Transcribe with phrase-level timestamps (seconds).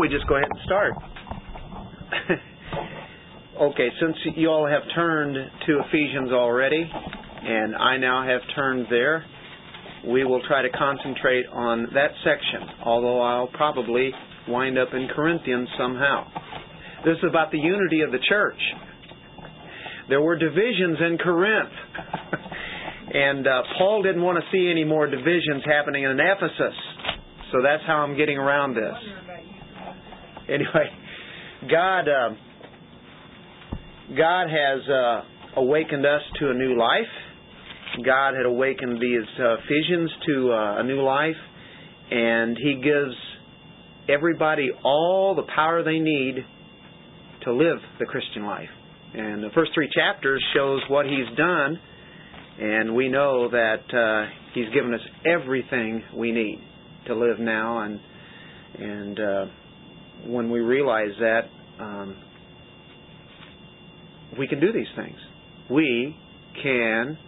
[0.00, 0.92] We just go ahead and start.
[3.60, 6.90] okay, since you all have turned to Ephesians already,
[7.42, 9.26] and I now have turned there,
[10.08, 14.10] we will try to concentrate on that section, although I'll probably
[14.48, 16.24] wind up in Corinthians somehow.
[17.04, 18.58] This is about the unity of the church.
[20.08, 21.74] There were divisions in Corinth.
[23.12, 26.78] and uh, Paul didn't want to see any more divisions happening in Ephesus.
[27.52, 29.29] So that's how I'm getting around this.
[30.54, 30.90] Anyway,
[31.70, 32.30] God, uh,
[34.16, 38.02] God has uh, awakened us to a new life.
[38.04, 41.36] God had awakened these uh, Ephesians to uh, a new life,
[42.10, 43.14] and He gives
[44.08, 46.44] everybody all the power they need
[47.44, 48.68] to live the Christian life.
[49.14, 51.78] And the first three chapters shows what He's done,
[52.58, 56.60] and we know that uh, He's given us everything we need
[57.06, 58.00] to live now, and
[58.78, 59.46] and uh,
[60.26, 61.42] when we realize that,
[61.82, 62.16] um,
[64.38, 65.16] we can do these things.
[65.70, 66.16] We
[66.62, 67.18] can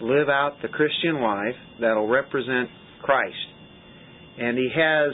[0.00, 2.68] live out the Christian life that'll represent
[3.02, 3.36] Christ.
[4.38, 5.12] And He has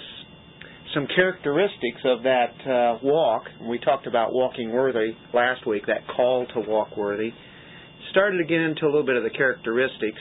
[0.95, 3.43] some characteristics of that uh, walk.
[3.69, 7.31] We talked about walking worthy last week, that call to walk worthy.
[8.11, 10.19] Started to get into a little bit of the characteristics.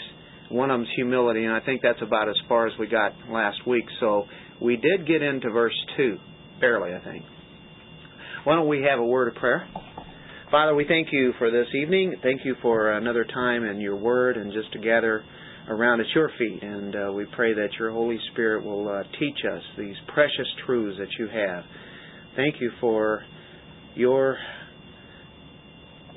[0.49, 3.65] One of them's humility, and I think that's about as far as we got last
[3.67, 3.85] week.
[3.99, 4.25] So
[4.61, 6.17] we did get into verse 2
[6.59, 7.23] barely, I think.
[8.43, 9.67] Why don't we have a word of prayer?
[10.49, 12.15] Father, we thank you for this evening.
[12.23, 15.23] Thank you for another time in your word and just to gather
[15.67, 16.63] around at your feet.
[16.63, 20.97] And uh, we pray that your Holy Spirit will uh, teach us these precious truths
[20.99, 21.63] that you have.
[22.37, 23.23] Thank you for
[23.95, 24.37] your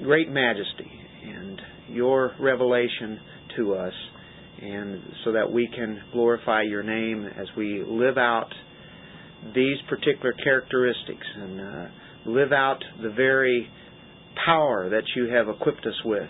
[0.02, 0.90] great majesty
[1.24, 3.18] and your revelation
[3.56, 3.92] to us,
[4.62, 8.52] and so that we can glorify your name as we live out
[9.54, 11.86] these particular characteristics and uh,
[12.26, 13.68] live out the very
[14.44, 16.28] power that you have equipped us with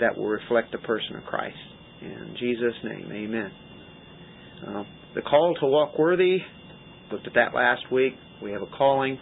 [0.00, 1.56] that will reflect the person of Christ.
[2.00, 3.52] In Jesus' name, amen.
[4.66, 4.84] Uh,
[5.14, 6.38] the call to walk worthy,
[7.12, 8.14] looked at that last week.
[8.42, 9.18] We have a calling,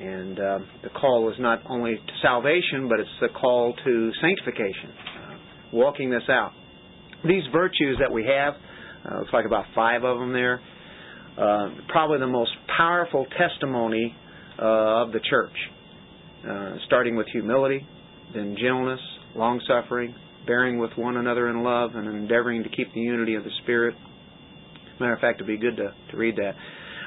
[0.00, 4.90] and uh, the call is not only to salvation, but it's the call to sanctification,
[4.90, 5.36] uh,
[5.72, 6.52] walking this out.
[7.26, 8.54] These virtues that we have,
[9.10, 10.60] uh, looks like about five of them there,
[11.36, 14.14] probably the most powerful testimony
[14.58, 15.52] uh, of the church,
[16.48, 17.86] uh, starting with humility,
[18.34, 19.00] then gentleness,
[19.34, 20.14] long suffering,
[20.46, 23.94] bearing with one another in love, and endeavoring to keep the unity of the Spirit.
[25.00, 26.52] Matter of fact, it'd be good to, to read that.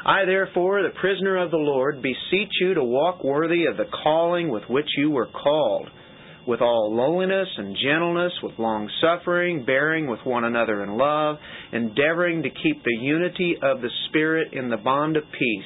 [0.05, 4.49] I, therefore, the prisoner of the Lord, beseech you to walk worthy of the calling
[4.49, 5.89] with which you were called
[6.47, 11.35] with all lowliness and gentleness, with long suffering, bearing with one another in love,
[11.73, 15.65] endeavoring to keep the unity of the Spirit in the bond of peace.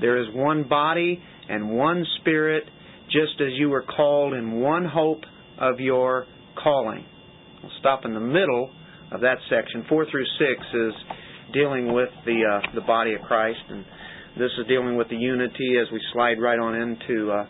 [0.00, 1.18] There is one body
[1.48, 2.64] and one Spirit,
[3.06, 5.22] just as you were called in one hope
[5.58, 6.26] of your
[6.62, 7.04] calling.
[7.62, 8.70] We'll stop in the middle
[9.12, 9.84] of that section.
[9.88, 10.92] Four through six is
[11.54, 13.84] dealing with the uh, the body of Christ, and
[14.38, 17.46] this is dealing with the unity as we slide right on into uh,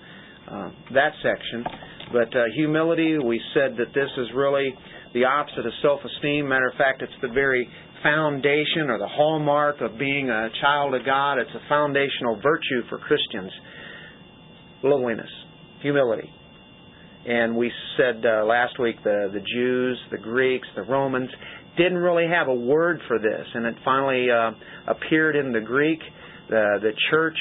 [0.51, 1.65] uh, that section.
[2.13, 4.75] But uh, humility, we said that this is really
[5.15, 6.49] the opposite of self esteem.
[6.49, 7.69] Matter of fact, it's the very
[8.03, 11.39] foundation or the hallmark of being a child of God.
[11.39, 13.53] It's a foundational virtue for Christians
[14.83, 15.31] lowliness,
[15.81, 16.29] humility.
[17.27, 21.31] And we said uh, last week the, the Jews, the Greeks, the Romans
[21.77, 24.51] didn't really have a word for this, and it finally uh,
[24.89, 26.01] appeared in the Greek.
[26.51, 27.37] The, the church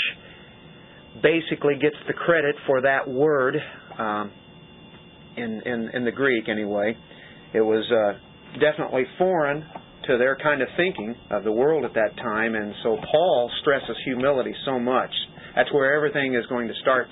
[1.21, 3.55] basically gets the credit for that word.
[3.97, 4.31] Um,
[5.35, 6.95] in, in, in the Greek anyway.
[7.53, 9.65] It was uh, definitely foreign
[10.07, 13.95] to their kind of thinking of the world at that time, and so Paul stresses
[14.05, 15.11] humility so much.
[15.55, 17.07] That's where everything is going to start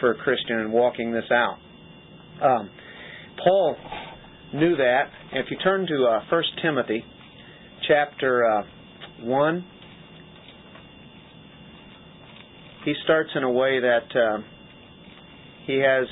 [0.00, 1.58] for a Christian in walking this out.
[2.42, 2.70] Um,
[3.42, 3.76] Paul
[4.52, 5.04] knew that.
[5.32, 7.04] If you turn to uh, 1 Timothy
[7.88, 8.62] chapter uh,
[9.22, 9.64] 1,
[12.84, 14.38] he starts in a way that uh,
[15.66, 16.06] he has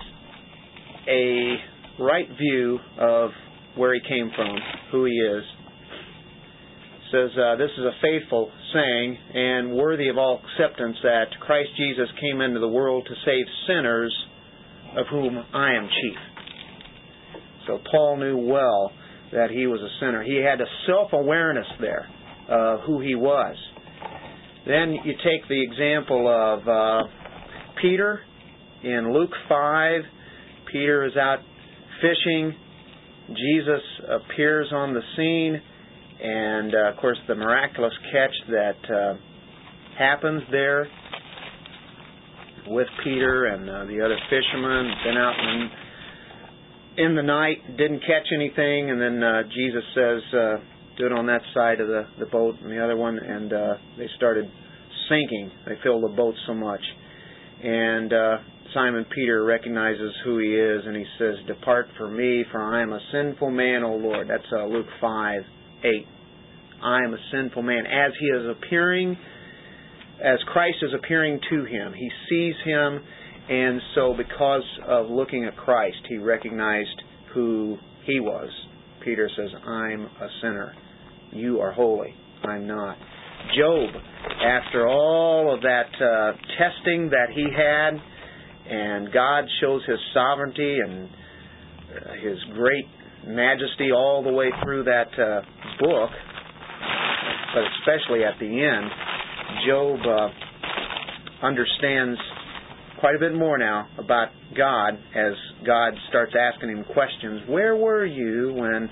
[1.08, 1.56] a
[2.02, 3.30] right view of
[3.76, 4.56] where he came from,
[4.90, 5.42] who he is.
[7.10, 12.08] says uh, this is a faithful saying and worthy of all acceptance that Christ Jesus
[12.20, 14.14] came into the world to save sinners,
[14.96, 16.18] of whom I am chief.
[17.66, 18.92] So Paul knew well
[19.32, 20.22] that he was a sinner.
[20.22, 22.08] He had a self awareness there
[22.48, 23.56] of who he was.
[24.66, 27.08] Then you take the example of uh,
[27.80, 28.20] Peter
[28.82, 30.02] in Luke 5
[30.72, 31.40] Peter is out
[32.00, 32.54] fishing.
[33.28, 35.60] Jesus appears on the scene,
[36.22, 39.14] and uh, of course, the miraculous catch that uh,
[39.98, 40.86] happens there.
[42.66, 45.34] with Peter and uh, the other fishermen, been out
[46.96, 50.56] in, in the night, didn't catch anything, and then uh, Jesus says, uh,
[50.96, 53.74] "Do it on that side of the the boat," and the other one, and uh,
[53.96, 54.50] they started
[55.08, 55.50] sinking.
[55.66, 56.80] They filled the boat so much,
[57.62, 58.36] and uh,
[58.74, 62.92] Simon Peter recognizes who he is, and he says, "Depart from me, for I am
[62.92, 65.42] a sinful man, O Lord." That's uh, Luke five
[65.84, 66.06] eight.
[66.82, 67.86] I am a sinful man.
[67.86, 69.16] As he is appearing,
[70.22, 73.00] as Christ is appearing to him, he sees him,
[73.48, 77.02] and so because of looking at Christ, he recognized
[77.34, 78.48] who he was.
[79.04, 80.72] Peter says, I'm a sinner.
[81.32, 82.14] You are holy.
[82.44, 82.96] I'm not.
[83.56, 83.90] Job,
[84.44, 87.94] after all of that uh, testing that he had,
[88.70, 92.86] and God shows his sovereignty and uh, his great
[93.26, 95.40] majesty all the way through that uh,
[95.80, 96.10] book,
[97.54, 98.90] but especially at the end,
[99.66, 102.18] Job uh, understands
[103.00, 105.32] quite a bit more now about God as
[105.66, 107.42] God starts asking him questions.
[107.48, 108.88] Where were you when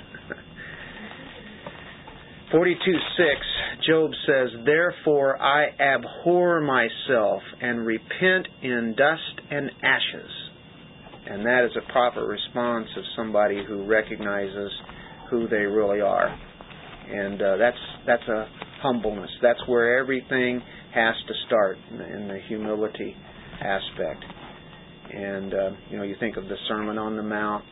[2.50, 10.30] 42 6, Job says, Therefore I abhor myself and repent in dust and ashes.
[11.26, 14.72] And that is a proper response of somebody who recognizes
[15.30, 16.26] who they really are.
[16.26, 18.46] And uh, that's that's a
[18.82, 19.30] humbleness.
[19.42, 20.60] That's where everything
[20.94, 23.14] has to start in the humility
[23.60, 24.24] aspect.
[25.12, 27.64] And uh, you know, you think of the Sermon on the Mount.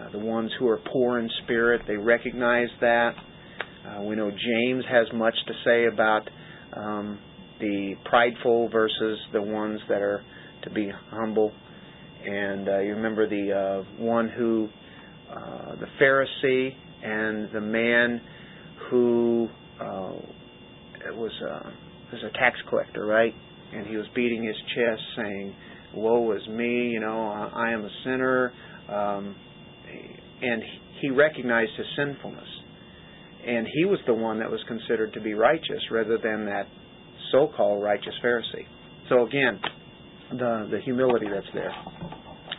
[0.00, 3.14] Uh, the ones who are poor in spirit, they recognize that.
[3.86, 6.28] Uh, we know James has much to say about
[6.76, 7.18] um,
[7.60, 10.22] the prideful versus the ones that are
[10.64, 11.52] to be humble.
[12.24, 14.68] And uh, you remember the uh, one who,
[15.30, 16.70] uh, the Pharisee
[17.02, 18.20] and the man
[18.90, 19.48] who
[19.80, 20.12] uh,
[21.14, 21.32] was
[22.12, 23.34] was a tax collector, right?
[23.74, 25.54] And he was beating his chest, saying,
[25.94, 26.90] "Woe is me!
[26.90, 28.52] You know, I, I am a sinner."
[28.88, 29.34] Um,
[30.42, 30.62] and
[31.00, 32.48] he recognized his sinfulness,
[33.46, 36.66] and he was the one that was considered to be righteous, rather than that
[37.32, 38.66] so-called righteous Pharisee.
[39.08, 39.60] So again,
[40.30, 41.72] the the humility that's there,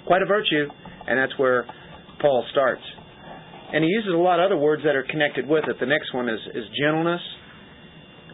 [0.05, 0.67] quite a virtue,
[1.07, 1.65] and that's where
[2.21, 2.83] Paul starts.
[3.73, 5.77] And he uses a lot of other words that are connected with it.
[5.79, 7.21] The next one is, is gentleness,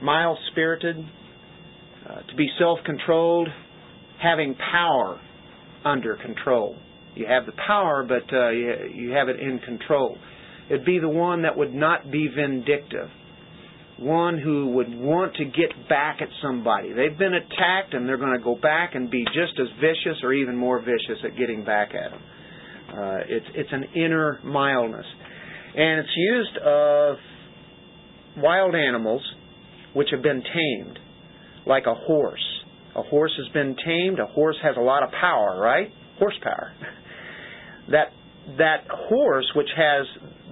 [0.01, 3.47] mild spirited, uh, to be self controlled,
[4.21, 5.19] having power
[5.85, 6.75] under control.
[7.15, 10.17] You have the power, but uh, you, you have it in control.
[10.69, 13.09] It'd be the one that would not be vindictive,
[13.97, 16.93] one who would want to get back at somebody.
[16.93, 20.33] They've been attacked, and they're going to go back and be just as vicious or
[20.33, 22.21] even more vicious at getting back at them.
[22.89, 25.05] Uh, it's it's an inner mildness,
[25.75, 27.17] and it's used of
[28.37, 29.21] wild animals
[29.93, 30.99] which have been tamed,
[31.65, 32.45] like a horse.
[32.95, 34.19] A horse has been tamed.
[34.19, 35.89] A horse has a lot of power, right?
[36.17, 36.71] Horsepower.
[37.91, 38.11] that
[38.57, 40.05] that horse, which has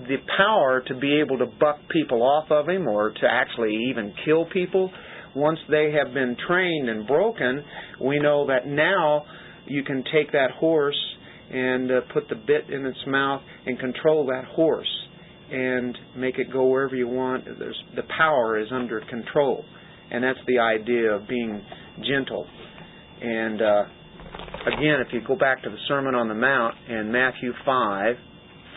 [0.08, 4.14] the power to be able to buck people off of him or to actually even
[4.26, 4.92] kill people,
[5.36, 7.64] once they have been trained and broken,
[8.02, 9.26] we know that now
[9.66, 10.98] you can take that horse
[11.52, 14.88] and uh, put the bit in its mouth and control that horse
[15.52, 17.46] and make it go wherever you want.
[17.46, 19.64] There's, the power is under control,
[20.12, 21.62] and that's the idea of being
[22.08, 22.46] gentle.
[23.22, 23.84] And uh,
[24.68, 28.16] again, if you go back to the Sermon on the Mount in Matthew five,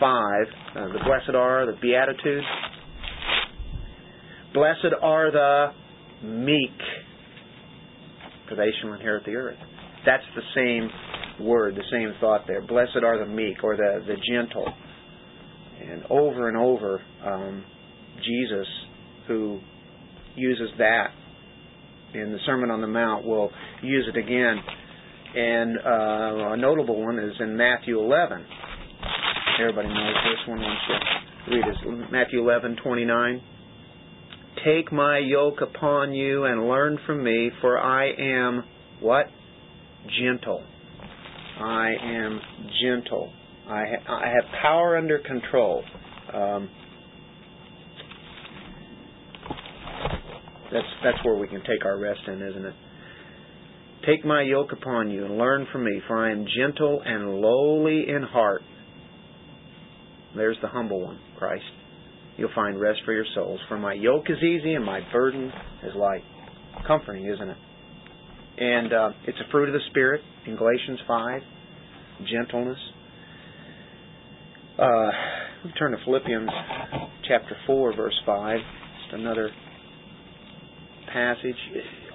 [0.01, 2.45] five, uh, the blessed are the beatitudes.
[4.53, 5.67] Blessed are the
[6.27, 6.77] meek,
[8.49, 9.57] for they shall inherit the earth.
[10.05, 12.61] That's the same word, the same thought there.
[12.61, 14.67] Blessed are the meek or the, the gentle
[15.81, 17.63] and over and over, um,
[18.17, 18.67] Jesus,
[19.27, 19.59] who
[20.35, 21.07] uses that
[22.13, 24.57] in the Sermon on the Mount, will use it again.
[25.33, 28.45] And uh, a notable one is in Matthew 11.
[29.61, 30.59] Everybody knows this one.
[30.59, 33.41] Wants to read is Matthew 11, 29.
[34.65, 38.63] Take my yoke upon you and learn from me, for I am
[38.99, 39.27] what?
[40.19, 40.63] Gentle.
[41.59, 42.39] I am
[42.83, 43.31] gentle
[43.71, 45.83] I, ha- I have power under control.
[46.33, 46.69] Um,
[50.71, 52.73] that's that's where we can take our rest in, isn't it?
[54.05, 58.09] Take my yoke upon you and learn from me, for I am gentle and lowly
[58.09, 58.63] in heart.
[60.35, 61.63] There's the humble one, Christ.
[62.37, 63.59] You'll find rest for your souls.
[63.67, 65.51] For my yoke is easy and my burden
[65.83, 66.23] is light.
[66.87, 67.57] Comforting, isn't it?
[68.57, 71.41] And uh, it's a fruit of the Spirit in Galatians 5
[72.29, 72.77] gentleness,
[74.79, 75.11] uh,
[75.63, 76.49] we turn to Philippians
[77.27, 78.57] chapter 4, verse 5.
[78.57, 79.49] Just another
[81.13, 81.55] passage.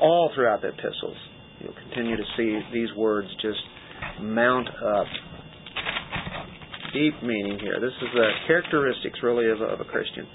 [0.00, 1.16] All throughout the epistles,
[1.60, 3.58] you'll continue to see these words just
[4.20, 5.06] mount up.
[6.96, 7.78] Deep meaning here.
[7.78, 10.26] This is the characteristics, really, of a, of a Christian.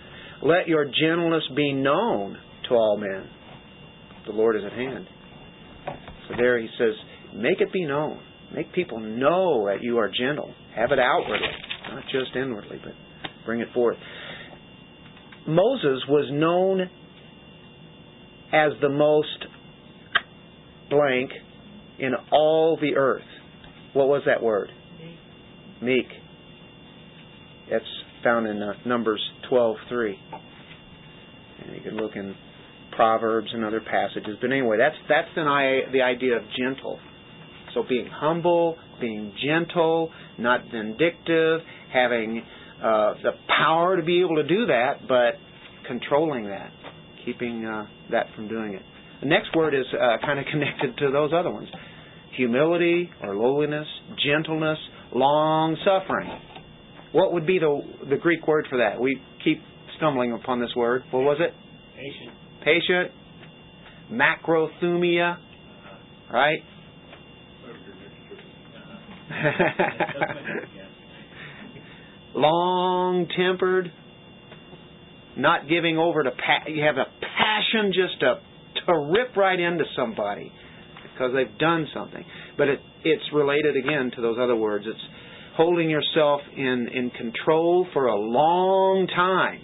[0.44, 2.38] Let your gentleness be known
[2.70, 3.28] to all men.
[4.28, 5.08] The Lord is at hand.
[6.28, 6.94] So there he says,
[7.36, 8.20] make it be known.
[8.54, 10.54] Make people know that you are gentle.
[10.76, 11.48] Have it outwardly,
[11.94, 12.94] not just inwardly, but
[13.46, 13.98] bring it forth.
[15.48, 16.82] Moses was known
[18.54, 19.46] as the most
[20.92, 21.32] blank
[21.98, 23.24] in all the earth.
[23.94, 24.70] What was that word?
[25.82, 26.06] Meek.
[27.72, 27.86] It's
[28.24, 30.14] found in uh, Numbers 12:3.
[31.64, 32.36] And you can look in
[32.96, 34.38] Proverbs and other passages.
[34.42, 37.00] But anyway, that's that's the, the idea of gentle.
[37.74, 41.62] So being humble, being gentle, not vindictive,
[41.94, 42.44] having
[42.84, 45.36] uh, the power to be able to do that, but
[45.88, 46.72] controlling that,
[47.26, 48.82] keeping uh, that from doing it.
[49.22, 51.70] The next word is uh, kind of connected to those other ones
[52.36, 53.88] humility or lowliness,
[54.26, 54.78] gentleness,
[55.14, 56.30] long suffering.
[57.12, 59.00] What would be the, the Greek word for that?
[59.00, 59.62] We keep
[59.98, 61.04] stumbling upon this word.
[61.12, 61.54] What was it?
[61.96, 62.32] Patient.
[62.64, 63.12] Patient.
[64.12, 65.38] Macrothumia.
[66.32, 66.60] Right?
[72.34, 73.92] Long tempered,
[75.38, 78.40] not giving over to pa- you have a passion just to
[78.86, 80.52] to rip right into somebody
[81.04, 82.24] because they've done something.
[82.58, 84.86] But it it's related again to those other words.
[84.88, 85.00] It's
[85.56, 89.62] holding yourself in in control for a long time,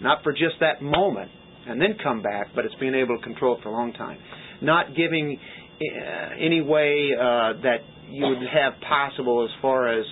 [0.00, 1.30] not for just that moment
[1.66, 4.18] and then come back, but it's being able to control it for a long time.
[4.62, 5.38] Not giving
[5.80, 7.78] uh, any way uh, that
[8.08, 10.04] you would have possible as far as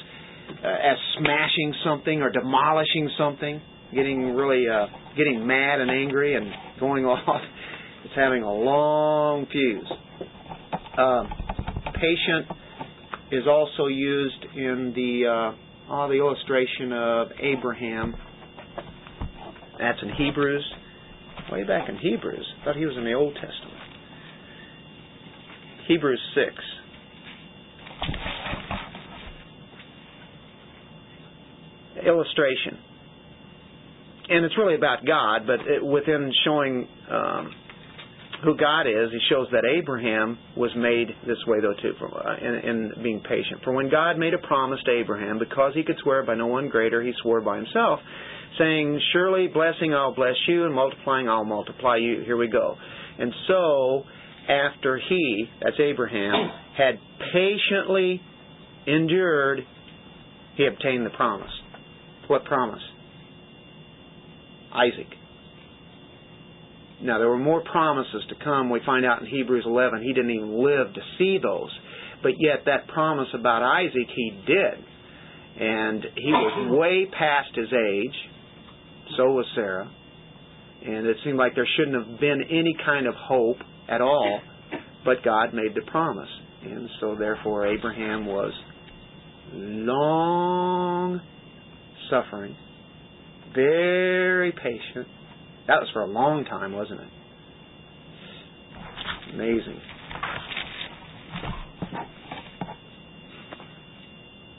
[0.50, 3.60] uh, as smashing something or demolishing something,
[3.94, 6.46] getting really uh, getting mad and angry and
[6.80, 7.42] going off.
[8.04, 9.92] It's having a long fuse.
[10.96, 11.28] Um,
[11.94, 12.57] patient
[13.30, 18.14] is also used in the uh, oh, the illustration of Abraham.
[19.78, 20.64] That's in Hebrews,
[21.52, 22.46] way back in Hebrews.
[22.60, 23.78] I thought he was in the Old Testament.
[25.86, 26.54] Hebrews six.
[32.06, 32.78] illustration.
[34.28, 37.50] And it's really about God, but it, within showing um,
[38.44, 42.36] who God is, he shows that Abraham was made this way, though, too, for, uh,
[42.36, 43.62] in, in being patient.
[43.64, 46.68] For when God made a promise to Abraham, because he could swear by no one
[46.68, 47.98] greater, he swore by himself,
[48.58, 52.22] saying, Surely blessing I'll bless you, and multiplying I'll multiply you.
[52.24, 52.76] Here we go.
[53.18, 54.04] And so,
[54.48, 56.98] after he, that's Abraham, had
[57.32, 58.20] patiently
[58.86, 59.60] endured,
[60.56, 61.50] he obtained the promise.
[62.28, 62.82] What promise?
[64.72, 65.17] Isaac.
[67.00, 68.70] Now, there were more promises to come.
[68.70, 71.70] We find out in Hebrews 11 he didn't even live to see those.
[72.22, 74.84] But yet, that promise about Isaac, he did.
[75.60, 78.14] And he was way past his age.
[79.16, 79.90] So was Sarah.
[80.84, 84.40] And it seemed like there shouldn't have been any kind of hope at all.
[85.04, 86.28] But God made the promise.
[86.64, 88.52] And so, therefore, Abraham was
[89.52, 91.20] long
[92.10, 92.56] suffering,
[93.54, 95.06] very patient.
[95.68, 97.08] That was for a long time, wasn't it?
[99.34, 99.80] Amazing.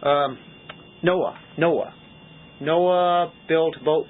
[0.03, 0.37] Um,
[1.01, 1.39] Noah.
[1.57, 1.93] Noah.
[2.61, 4.05] Noah built a boat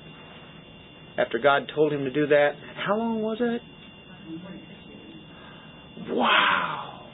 [1.17, 2.51] after God told him to do that.
[2.85, 3.61] How long was it?
[6.09, 7.07] Wow.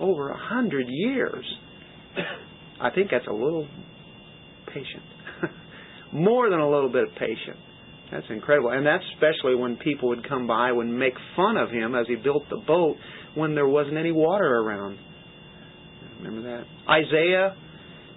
[0.00, 1.44] Over a hundred years.
[2.80, 3.68] I think that's a little
[4.68, 5.02] patient.
[6.14, 7.58] More than a little bit of patience.
[8.10, 8.70] That's incredible.
[8.70, 12.16] And that's especially when people would come by and make fun of him as he
[12.16, 12.96] built the boat
[13.34, 14.98] when there wasn't any water around.
[16.22, 16.64] Remember that?
[16.90, 17.54] Isaiah,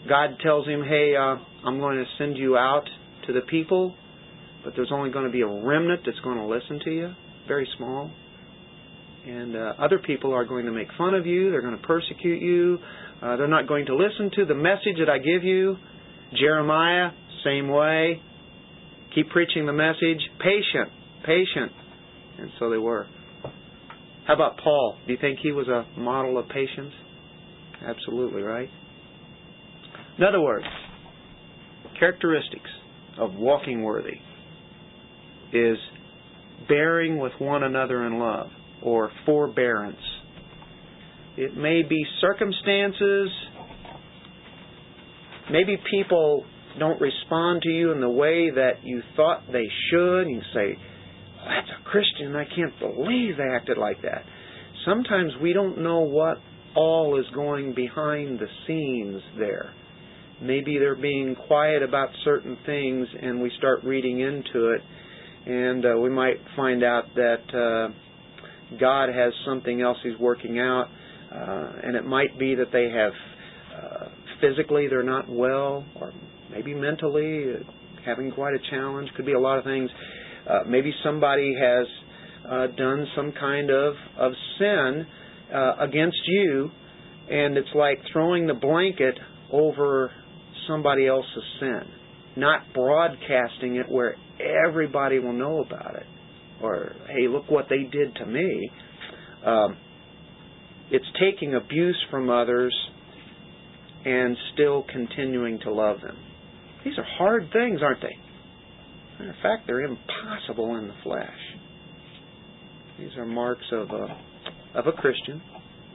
[0.07, 2.86] God tells him, hey, uh, I'm going to send you out
[3.27, 3.95] to the people,
[4.63, 7.13] but there's only going to be a remnant that's going to listen to you,
[7.48, 8.10] very small.
[9.27, 12.41] And uh, other people are going to make fun of you, they're going to persecute
[12.41, 12.79] you,
[13.21, 15.77] uh, they're not going to listen to the message that I give you.
[16.39, 17.12] Jeremiah,
[17.43, 18.21] same way.
[19.15, 20.22] Keep preaching the message.
[20.39, 20.89] Patient,
[21.25, 21.72] patient.
[22.39, 23.08] And so they were.
[24.27, 24.98] How about Paul?
[25.06, 26.94] Do you think he was a model of patience?
[27.86, 28.70] Absolutely, right?
[30.18, 30.65] In other words,
[32.00, 32.70] characteristics
[33.18, 34.18] of walking worthy
[35.51, 35.77] is
[36.70, 38.48] bearing with one another in love
[38.82, 39.98] or forbearance.
[41.38, 43.30] It may be circumstances
[45.51, 46.46] maybe people
[46.80, 50.22] don't respond to you in the way that you thought they should.
[50.22, 50.78] And you say,
[51.46, 52.36] that's a Christian.
[52.36, 54.24] I can't believe they acted like that.
[54.86, 56.38] sometimes we don't know what
[56.75, 59.74] all is going behind the scenes there.
[60.42, 64.82] Maybe they're being quiet about certain things, and we start reading into it,
[65.46, 70.88] and uh, we might find out that uh, God has something else He's working out,
[71.32, 73.12] uh, and it might be that they have
[73.84, 74.08] uh,
[74.40, 76.12] physically they're not well, or
[76.51, 77.72] maybe mentally uh,
[78.05, 79.10] having quite a challenge.
[79.15, 79.89] Could be a lot of things.
[80.50, 81.88] Uh, maybe somebody has
[82.50, 85.05] uh, done some kind of of sin
[85.53, 86.70] uh, against you,
[87.29, 89.15] and it's like throwing the blanket
[89.51, 90.12] over
[90.67, 91.81] somebody else's sin,
[92.38, 94.15] not broadcasting it where
[94.67, 96.05] everybody will know about it,
[96.62, 98.72] or hey, look what they did to me.
[99.46, 99.77] Um,
[100.91, 102.75] it's taking abuse from others
[104.03, 106.17] and still continuing to love them.
[106.84, 108.16] These are hard things, aren't they?
[109.20, 111.30] Matter of fact, they're impossible in the flesh.
[113.00, 114.18] These are marks of a
[114.74, 115.42] of a Christian,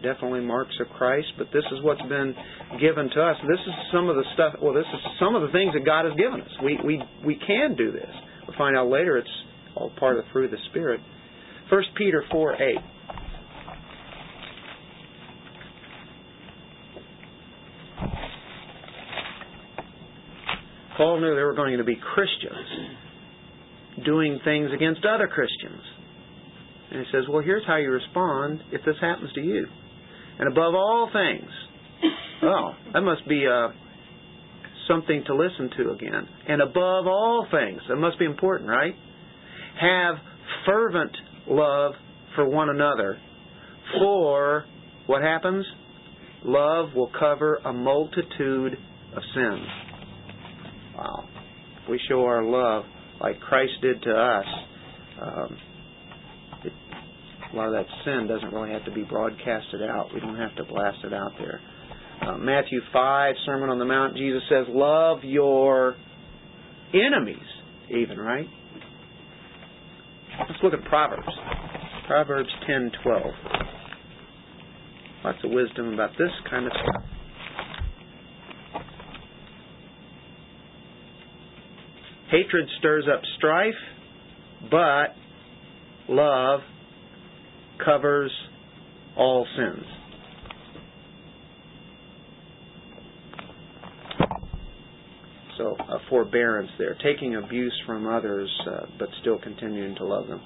[0.02, 1.28] definitely marks of Christ.
[1.38, 2.34] But this is what's been
[2.80, 3.36] given to us.
[3.48, 4.54] This is some of the stuff.
[4.62, 6.50] Well, this is some of the things that God has given us.
[6.62, 8.10] We we we can do this.
[8.46, 9.16] We'll find out later.
[9.18, 9.28] It's
[9.74, 11.00] all part of the fruit of the Spirit.
[11.68, 12.78] First Peter four eight.
[20.96, 22.66] Paul knew there were going to be Christians
[24.04, 25.82] doing things against other Christians.
[26.90, 29.66] And he says, Well, here's how you respond if this happens to you.
[30.38, 31.50] And above all things,
[32.42, 33.68] oh, that must be uh,
[34.88, 36.28] something to listen to again.
[36.48, 38.94] And above all things, that must be important, right?
[39.80, 40.16] Have
[40.64, 41.16] fervent
[41.48, 41.92] love
[42.34, 43.18] for one another.
[43.98, 44.64] For
[45.06, 45.64] what happens?
[46.44, 48.74] Love will cover a multitude
[49.14, 49.66] of sins.
[50.96, 51.28] Wow.
[51.88, 52.84] We show our love
[53.20, 54.44] like Christ did to us,
[55.22, 55.56] um,
[56.64, 56.72] it,
[57.52, 60.10] a lot of that sin doesn't really have to be broadcasted out.
[60.12, 61.60] We don't have to blast it out there.
[62.20, 65.96] Uh, Matthew 5, Sermon on the Mount, Jesus says, Love your
[66.92, 67.36] enemies,
[67.90, 68.46] even, right?
[70.40, 71.26] Let's look at Proverbs.
[72.06, 73.32] Proverbs 10:12.
[75.24, 77.15] Lots of wisdom about this kind of stuff.
[82.30, 83.74] Hatred stirs up strife,
[84.70, 85.14] but
[86.08, 86.60] love
[87.84, 88.32] covers
[89.16, 89.84] all sins.
[95.56, 100.42] So, a forbearance there, taking abuse from others, uh, but still continuing to love them.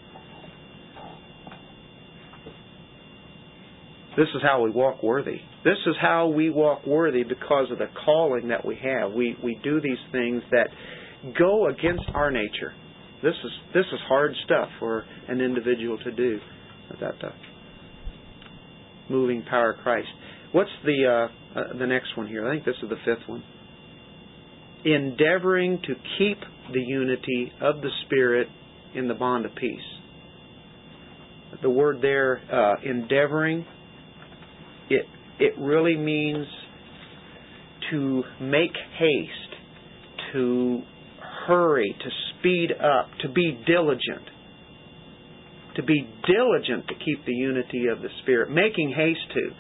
[4.16, 5.38] This is how we walk worthy.
[5.64, 9.12] This is how we walk worthy because of the calling that we have.
[9.12, 10.68] We we do these things that
[11.38, 12.72] go against our nature.
[13.22, 16.38] This is this is hard stuff for an individual to do.
[17.00, 17.30] That uh,
[19.08, 20.08] moving power of Christ.
[20.52, 22.48] What's the uh, uh, the next one here?
[22.48, 23.42] I think this is the fifth one.
[24.84, 26.38] Endeavoring to keep
[26.72, 28.48] the unity of the Spirit
[28.94, 29.80] in the bond of peace.
[31.62, 33.66] The word there, uh, endeavoring,
[34.88, 35.04] it
[35.38, 36.46] it really means
[37.90, 39.54] to make haste,
[40.32, 40.82] to
[41.50, 44.30] hurry, to speed up, to be diligent.
[45.74, 49.50] To be diligent to keep the unity of the Spirit, making haste to.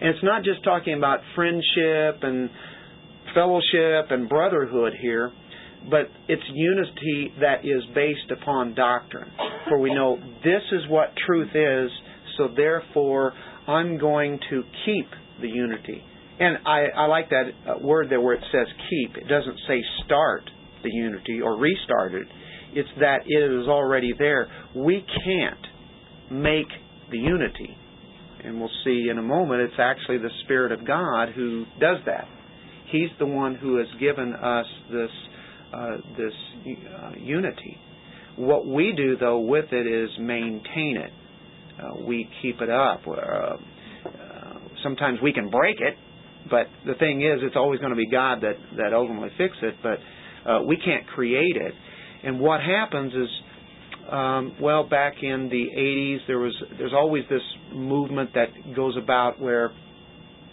[0.00, 2.50] And it's not just talking about friendship and
[3.32, 5.32] fellowship and brotherhood here,
[5.88, 9.30] but it's unity that is based upon doctrine.
[9.68, 11.90] For we know this is what truth is,
[12.36, 13.32] so therefore
[13.68, 15.06] I'm going to keep
[15.40, 16.02] the unity.
[16.40, 19.16] And I, I like that uh, word there where it says keep.
[19.16, 20.50] It doesn't say start
[20.86, 22.26] the unity or restart it.
[22.74, 24.48] It's that it is already there.
[24.74, 25.66] We can't
[26.30, 26.68] make
[27.10, 27.76] the unity.
[28.44, 32.26] And we'll see in a moment it's actually the Spirit of God who does that.
[32.92, 35.10] He's the one who has given us this
[35.74, 36.32] uh, this
[37.02, 37.76] uh, unity.
[38.36, 41.10] What we do though with it is maintain it.
[41.82, 43.00] Uh, we keep it up.
[43.06, 45.94] Uh, uh, sometimes we can break it,
[46.48, 49.74] but the thing is, it's always going to be God that that ultimately fixes it.
[49.82, 49.98] But
[50.46, 51.74] uh, we can't create it.
[52.22, 53.28] And what happens is,
[54.10, 59.40] um, well, back in the 80s, there was there's always this movement that goes about
[59.40, 59.70] where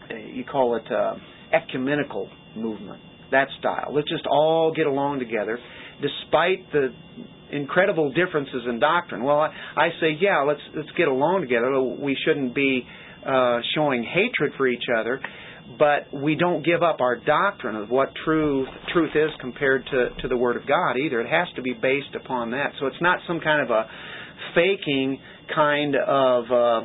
[0.09, 1.15] uh, you call it uh,
[1.53, 3.01] ecumenical movement,
[3.31, 3.93] that style.
[3.93, 5.59] Let's just all get along together,
[6.01, 6.89] despite the
[7.51, 9.23] incredible differences in doctrine.
[9.23, 11.79] Well, I, I say, yeah, let's let's get along together.
[11.79, 12.85] We shouldn't be
[13.25, 15.21] uh, showing hatred for each other
[15.77, 20.27] but we don't give up our doctrine of what truth truth is compared to, to
[20.27, 21.21] the Word of God either.
[21.21, 22.71] It has to be based upon that.
[22.79, 23.85] So it's not some kind of a
[24.55, 25.19] faking
[25.53, 26.81] kind of uh,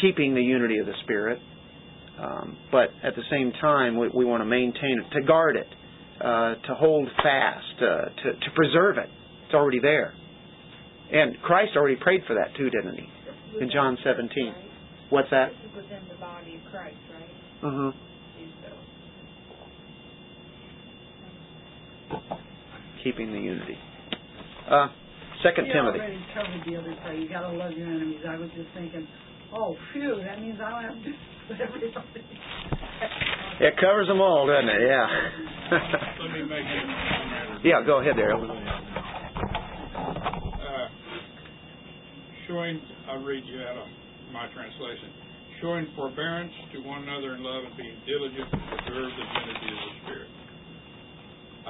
[0.00, 1.38] keeping the unity of the Spirit.
[2.18, 5.66] Um, but at the same time, we, we want to maintain it, to guard it,
[6.20, 9.08] uh, to hold fast, uh, to, to preserve it.
[9.46, 10.12] It's already there.
[11.12, 13.08] And Christ already prayed for that too, didn't he?
[13.60, 14.54] In John 17.
[15.08, 15.50] What's that?
[15.74, 17.64] Within the body of Christ, right?
[17.64, 18.09] Mm-hmm.
[23.04, 23.76] Keeping the unity.
[24.70, 24.88] Uh,
[25.42, 25.98] Second you Timothy.
[25.98, 27.16] already covered the other part.
[27.16, 28.20] You got to love your enemies.
[28.28, 29.06] I was just thinking,
[29.54, 31.14] oh, phew, that means I don't have to do
[31.64, 32.24] everybody.
[33.60, 34.82] It covers them all, doesn't it?
[34.84, 35.08] Yeah.
[36.20, 37.64] Let me make a comment.
[37.64, 38.44] yeah, go ahead, Daryl.
[38.44, 38.52] Uh,
[42.48, 43.86] showing, I'll read you out of
[44.32, 45.10] my translation.
[45.60, 49.80] Showing forbearance to one another in love and being diligent to preserve the unity of
[49.80, 50.28] the Spirit.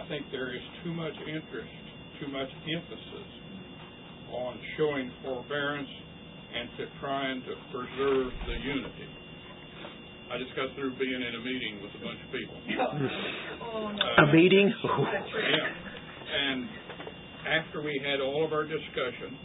[0.00, 1.76] I think there is too much interest,
[2.20, 3.28] too much emphasis
[4.32, 5.88] on showing forbearance
[6.56, 9.08] and to trying to preserve the unity.
[10.32, 12.56] I just got through being in a meeting with a bunch of people.
[13.76, 14.24] oh, no.
[14.24, 14.72] A meeting?
[14.72, 15.68] Uh, yeah.
[16.32, 16.68] And
[17.60, 19.36] after we had all of our discussion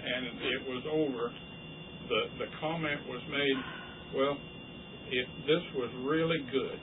[0.00, 1.32] and it was over,
[2.08, 3.58] the, the comment was made,
[4.16, 4.38] well,
[5.10, 6.80] it, this was really good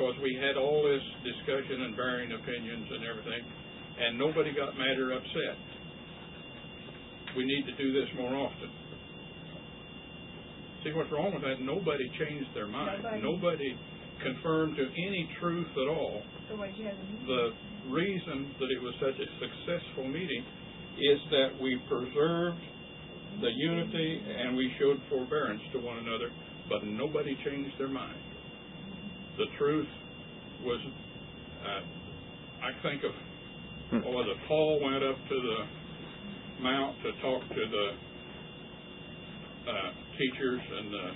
[0.00, 3.44] because we had all this discussion and varying opinions and everything,
[4.00, 5.60] and nobody got mad or upset.
[7.36, 8.72] We need to do this more often.
[10.82, 11.60] See what's wrong with that?
[11.60, 13.04] Nobody changed their mind.
[13.04, 13.20] Nobody.
[13.20, 13.70] Nobody
[14.24, 17.24] confirmed to any truth at all So why'd you have a meeting?
[17.24, 20.44] the reason that it was such a successful meeting
[20.96, 22.60] is that we preserved
[23.40, 26.32] the unity and we showed forbearance to one another,
[26.68, 28.16] but nobody changed their mind.
[29.38, 29.88] The truth
[30.64, 30.80] was,
[31.64, 31.82] uh,
[32.66, 33.12] I think of,
[34.04, 37.86] what was Paul went up to the mount to talk to the
[39.70, 41.06] uh, teachers and the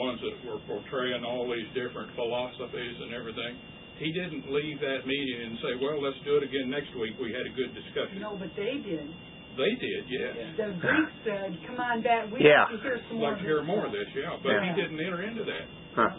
[0.00, 3.56] ones that were portraying all these different philosophies and everything.
[3.96, 7.16] He didn't leave that meeting and say, well, let's do it again next week.
[7.16, 8.20] We had a good discussion.
[8.20, 9.08] No, but they did.
[9.56, 10.32] They did, yes.
[10.60, 12.28] The Greeks said, come on back.
[12.28, 12.68] We Yeah.
[12.68, 13.32] have to hear some I'd more.
[13.32, 15.64] like to hear more of this, yeah, but he didn't enter into that.
[15.96, 16.12] Huh.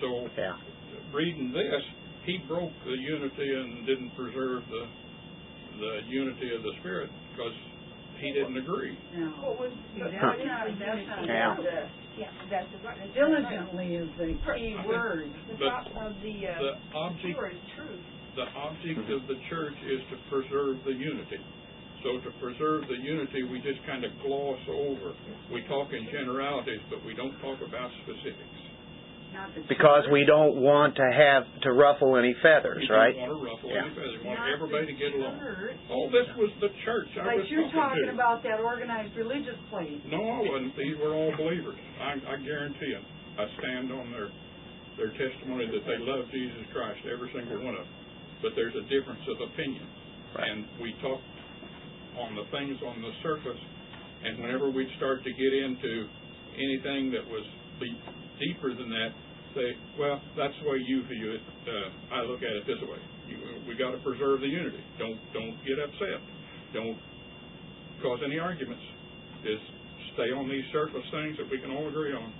[0.00, 0.56] So, Yeah.
[1.12, 1.82] reading this,
[2.24, 4.86] he broke the unity and didn't preserve the
[5.78, 7.54] the unity of the spirit because
[8.18, 8.98] he didn't agree.
[9.14, 9.26] No.
[9.46, 11.54] What was, See, that's what is not- that's not- Yeah.
[11.54, 13.30] the- Yeah, that's the, right- that's the right.
[13.30, 15.30] Diligently is the key word.
[15.46, 18.00] The But top of the, uh, The object is truth.
[18.34, 21.38] the object of the church is to preserve the unity.
[22.02, 25.14] So to preserve the unity, we just kind of gloss over.
[25.52, 28.58] We talk in generalities, but we don't talk about specifics.
[29.32, 33.14] Not the Because we don't want to have to ruffle any feathers, We right?
[33.14, 33.84] don't want to ruffle Yeah.
[33.86, 34.16] any feathers.
[34.20, 35.38] We want Not everybody to get along.
[35.40, 35.76] church.
[35.90, 38.12] Oh, this was the church I was But you're talking to.
[38.12, 40.00] about that organized religious place.
[40.06, 40.76] No, I wasn't.
[40.76, 41.76] These were all believers.
[42.00, 43.02] I, I guarantee it.
[43.38, 44.28] I stand on their
[44.98, 47.94] their testimony that they love Jesus Christ, every single one of them.
[48.42, 49.86] But there's a difference of opinion,
[50.34, 50.50] Right.
[50.50, 51.20] and we talk
[52.18, 53.60] on the things on the surface.
[54.24, 56.08] And whenever we'd start to get into
[56.58, 57.44] anything that was
[57.78, 57.94] be
[58.40, 59.10] deeper than that,
[59.54, 61.42] say, well, that's the way you view it.
[61.66, 63.00] Uh, I look at it this way.
[63.28, 63.36] You,
[63.68, 64.80] we got to preserve the unity.
[64.98, 66.20] Don't don't get upset.
[66.72, 66.96] Don't
[68.02, 68.82] cause any arguments.
[69.44, 69.64] Just
[70.14, 72.32] stay on these surface things that we can all agree on.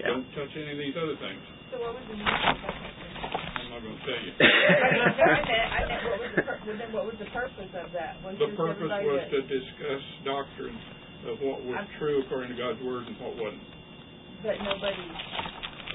[0.00, 0.08] Yeah.
[0.12, 1.42] Don't touch any of these other things.
[1.72, 3.60] So what was the meaning of that?
[3.60, 4.32] I'm not going to tell you.
[4.36, 6.44] I meant, what was the,
[6.76, 8.20] then what was the purpose of that?
[8.24, 10.76] Was The purpose was to- to discuss doctrine
[11.28, 13.64] of what was I'm- true according to God's word and what wasn't.
[14.44, 15.02] But nobody,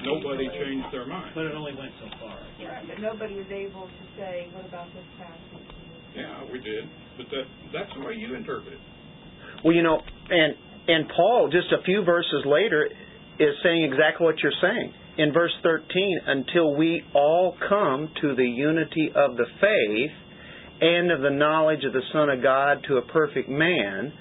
[0.02, 1.32] Nobody changed their mind.
[1.34, 2.34] But it only went so far.
[2.34, 5.70] right, but nobody was able to say, what about this passage?
[6.16, 6.88] Yeah, we did.
[7.16, 8.80] But that that's the way you interpret it.
[9.64, 10.54] Well, you know, and
[10.88, 12.88] and Paul just a few verses later
[13.38, 14.92] is saying exactly what you're saying.
[15.18, 20.16] In verse 13, until we all come to the unity of the faith
[20.80, 24.12] and of the knowledge of the Son of God to a perfect man,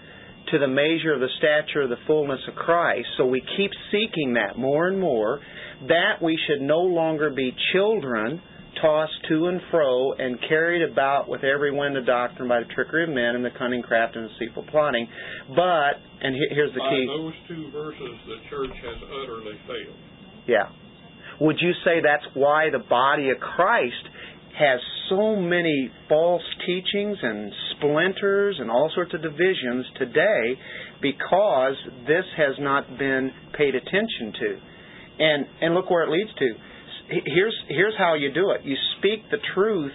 [0.51, 3.07] to the measure of the stature of the fullness of Christ.
[3.17, 5.39] So we keep seeking that more and more,
[5.87, 8.41] that we should no longer be children
[8.81, 13.03] tossed to and fro and carried about with every wind of doctrine by the trickery
[13.03, 15.07] of men and the cunning craft and deceitful plotting.
[15.49, 17.05] But, and here's the By key.
[17.07, 19.97] those two verses, the church has utterly failed.
[20.47, 20.69] Yeah.
[21.41, 24.05] Would you say that's why the body of Christ
[24.57, 30.59] has so many false teachings and splinters and all sorts of divisions today
[31.01, 34.57] because this has not been paid attention to.
[35.19, 36.53] And and look where it leads to.
[37.25, 38.61] Here's here's how you do it.
[38.63, 39.91] You speak the truth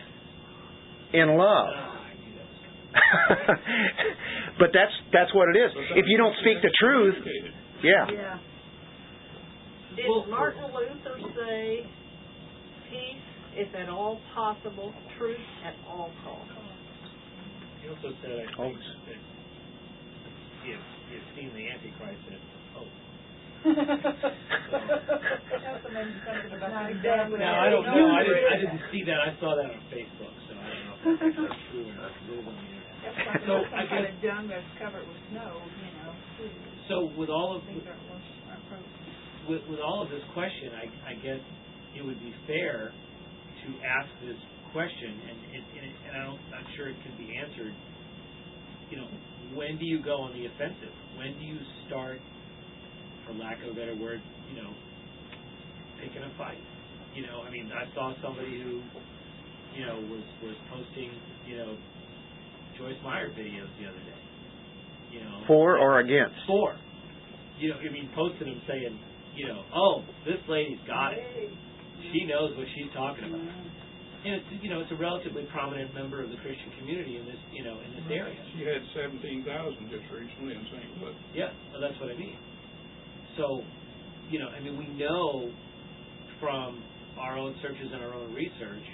[1.12, 1.68] in love.
[4.58, 5.70] But that's that's what it is.
[5.96, 7.14] If you don't speak the truth,
[7.82, 8.06] yeah.
[8.06, 8.38] Yeah.
[9.96, 11.86] Did Martin Luther say
[12.90, 16.63] peace, if at all possible, truth at all costs?
[17.84, 18.80] He also said, I think, Always.
[19.04, 19.20] that
[20.64, 20.80] if
[21.12, 22.88] you've seen the Antichrist, that it's hope.
[24.64, 27.36] That's amazing, something about Not exactly.
[27.44, 30.32] Now, I don't know, I didn't, I didn't see that, I saw that on Facebook,
[30.48, 33.04] so I don't know if that's true or not, 'cause it was on the internet.
[33.04, 35.52] That's So, I kind guess- of dung that's covered with snow,
[35.84, 36.12] you know.
[36.88, 40.88] So with all of, Things aren't worth, aren't with, with all of this question, I,
[41.12, 41.40] I guess
[41.96, 44.40] it would be fair to ask this
[44.74, 47.72] question, and, and, and it- and I don't, I'm sure it can be answered,
[48.90, 49.08] you know,
[49.54, 50.92] when do you go on the offensive?
[51.16, 52.18] When do you start,
[53.24, 54.70] for lack of a better word, you know,
[56.02, 56.58] picking a fight?
[57.14, 58.82] You know, I mean, I saw somebody who,
[59.78, 61.10] you know, was, was posting,
[61.46, 61.78] you know,
[62.76, 64.20] Joyce Meyer videos the other day.
[65.14, 66.34] You know, For or against?
[66.46, 66.74] for.
[67.58, 68.98] You know, I mean, posted them saying,
[69.37, 71.22] you know, oh, this lady's got it.
[72.12, 73.46] She knows what she's talking about.
[74.24, 77.37] And it's, you know, it's a relatively prominent member of the Christian community in this,
[77.52, 78.40] you know, in this area.
[78.56, 80.96] She had seventeen thousand just recently in St.
[80.96, 81.12] Louis.
[81.37, 82.40] Yeah, well, that's what I mean.
[83.37, 83.60] So,
[84.32, 85.52] you know, I mean, we know
[86.40, 86.80] from
[87.20, 88.87] our own searches and our own research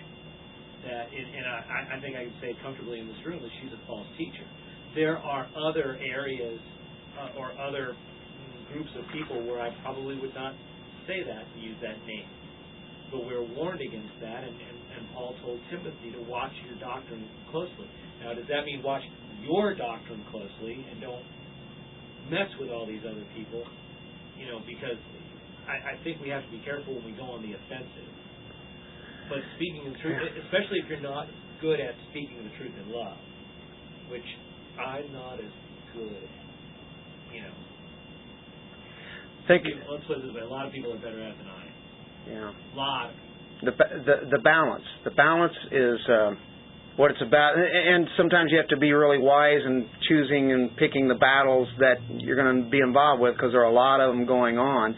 [0.83, 3.71] that, and, and I, I think I can say comfortably in this room that she's
[3.71, 4.47] a false teacher.
[4.95, 6.59] There are other areas
[7.15, 7.95] uh, or other
[8.73, 10.55] groups of people where I probably would not
[11.07, 12.27] say that and use that name.
[13.13, 17.27] But we're warned against that, and, and, and Paul told Timothy to watch your doctrine
[17.51, 17.89] closely.
[18.23, 19.03] Now, does that mean watch
[19.43, 21.25] your doctrine closely and don't
[22.31, 23.65] mess with all these other people?
[24.37, 24.99] You know, because
[25.69, 28.11] I, I think we have to be careful when we go on the offensive.
[29.29, 31.29] But speaking the truth, especially if you're not
[31.61, 33.17] good at speaking the truth in love,
[34.11, 34.27] which
[34.75, 35.53] I'm not as
[35.95, 36.29] good.
[37.33, 37.55] You know,
[39.47, 41.47] Think, let's put it this way: a lot of people are better at it than
[41.47, 41.73] I am.
[42.27, 42.51] yeah.
[42.51, 43.11] A lot.
[43.11, 43.17] Of
[43.63, 44.85] the the balance.
[45.05, 46.31] The balance is uh,
[46.97, 51.09] what it's about, and sometimes you have to be really wise in choosing and picking
[51.09, 54.15] the battles that you're going to be involved with because there are a lot of
[54.15, 54.97] them going on.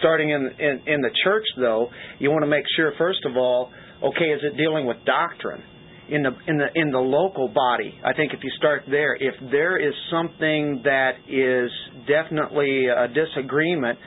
[0.00, 3.70] Starting in, in in the church, though, you want to make sure first of all,
[4.02, 5.62] okay, is it dealing with doctrine?
[6.10, 9.34] In the in the in the local body, I think if you start there, if
[9.50, 11.70] there is something that is
[12.06, 13.98] definitely a disagreement,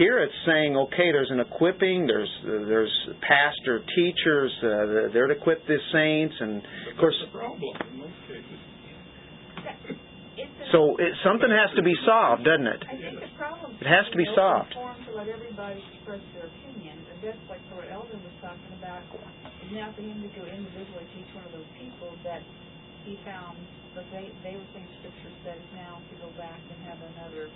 [0.00, 5.60] here it's saying, okay, there's an equipping, there's there's pastor teachers, uh, they're to equip
[5.68, 7.60] the saints, and of course, the problem
[7.92, 8.60] in most cases.
[10.40, 12.80] It's a- so it, something has to be solved, doesn't it?
[12.88, 13.76] I think the problem.
[13.76, 14.72] It has to be is solved.
[14.72, 19.04] Forum to let everybody express their opinion, and that's like what Eldon was talking about.
[19.60, 22.40] Is now for him to go individually to each one of those people that
[23.04, 23.60] he found,
[23.92, 27.52] but they they were saying scripture says now to go back and have another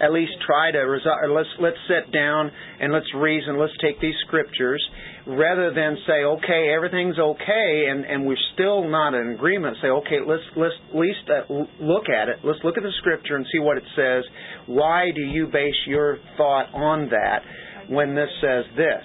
[0.00, 1.18] At least try to resolve.
[1.30, 3.58] Let's let's sit down and let's reason.
[3.58, 4.82] Let's take these scriptures
[5.26, 9.76] rather than say, okay, everything's okay, and and we're still not in agreement.
[9.82, 12.38] Say, okay, let's let's at least uh, look at it.
[12.42, 14.24] Let's look at the scripture and see what it says.
[14.66, 17.42] Why do you base your thought on that
[17.88, 19.04] when this says this?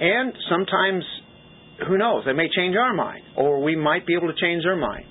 [0.00, 1.04] And sometimes,
[1.86, 2.24] who knows?
[2.24, 5.06] They may change our mind, or we might be able to change their mind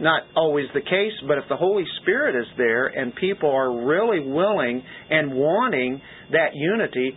[0.00, 4.20] not always the case, but if the Holy Spirit is there and people are really
[4.20, 6.00] willing and wanting
[6.30, 7.16] that unity,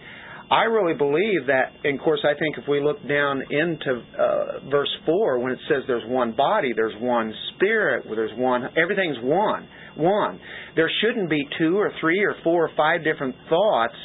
[0.52, 4.70] I really believe that, and of course, I think if we look down into uh,
[4.70, 9.68] verse 4, when it says there's one body, there's one spirit, there's one, everything's one.
[9.98, 10.40] One.
[10.76, 13.96] There shouldn't be two or three or four or five different thoughts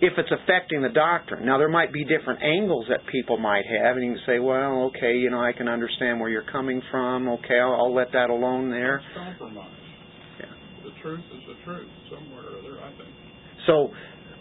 [0.00, 1.46] if it's affecting the doctrine.
[1.46, 4.90] Now, there might be different angles that people might have, and you can say, well,
[4.94, 7.28] okay, you know, I can understand where you're coming from.
[7.28, 8.96] Okay, I'll, I'll let that alone there.
[8.96, 9.70] It's compromise.
[10.40, 10.46] Yeah.
[10.84, 13.08] The truth is the truth, somewhere or other, I think.
[13.66, 13.90] So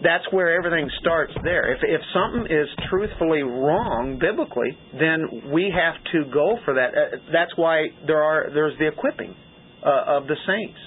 [0.03, 1.71] that's where everything starts there.
[1.71, 6.89] If if something is truthfully wrong biblically, then we have to go for that.
[6.91, 9.35] Uh, that's why there are there's the equipping
[9.85, 10.79] uh, of the saints,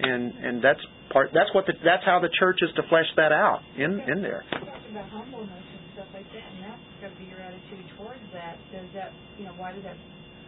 [0.00, 1.30] and and that's part.
[1.32, 4.44] That's what the, that's how the church is to flesh that out in in there.
[4.52, 8.56] About humbleness and stuff like that, and that's got to be your attitude towards that.
[8.72, 9.96] Does that, you know, why does that?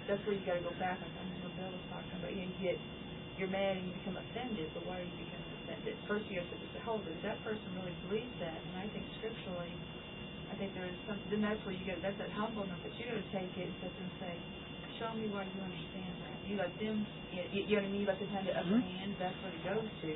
[0.09, 0.97] That's where you got to go back.
[0.99, 2.33] Like I remember Bill was talking about.
[2.33, 2.79] You, know, you get,
[3.37, 5.95] you're mad and you become offended, but why are you becoming offended?
[6.09, 7.13] First, you have to say, hold it.
[7.21, 8.57] Does that person really believe that?
[8.57, 9.73] And I think scripturally,
[10.51, 11.21] I think there is some.
[11.29, 11.95] Then that's where you go.
[12.01, 14.35] That's that humbleness that you got to take it and sit there and say,
[14.97, 16.37] show me why you understand that.
[16.49, 17.05] You let them.
[17.31, 18.01] You, you know what I mean?
[18.03, 18.89] You let them have the upper Mhm.
[18.89, 19.11] hand.
[19.21, 20.11] That's what it goes to.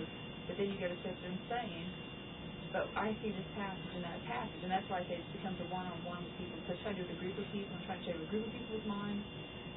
[0.47, 1.89] But then you got to sit there and saying,
[2.75, 5.57] but I see this passage and that passage, and that's why I say it becomes
[5.63, 6.59] a one-on-one with people.
[6.67, 8.27] So try to do it with a group of people, and try to share with
[8.27, 9.23] a group of people's minds,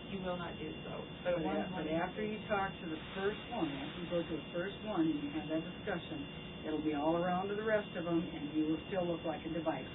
[0.10, 1.04] you will not do so.
[1.22, 4.20] But But one, a- but after you talk to the first one, after you go
[4.26, 6.26] to the first one and you have that discussion,
[6.66, 9.46] it'll be all around to the rest of them and you will still look like
[9.46, 9.86] a device.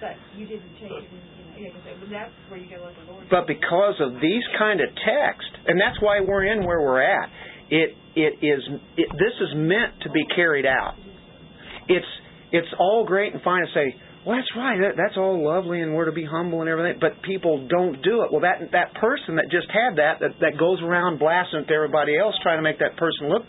[0.00, 2.96] But you didn't take it, in, you know, yeah, because that's where you gotta let
[2.98, 3.22] the Lord.
[3.30, 7.30] But because of these kind of texts, and that's why we're in where we're at.
[7.72, 8.60] It it is
[9.00, 10.92] it, this is meant to be carried out.
[11.88, 12.12] It's
[12.52, 13.96] it's all great and fine to say,
[14.28, 17.00] well, that's right, that, that's all lovely, and we're to be humble and everything.
[17.00, 18.30] But people don't do it.
[18.30, 22.20] Well, that that person that just had that that, that goes around blasting to everybody
[22.20, 23.48] else, trying to make that person look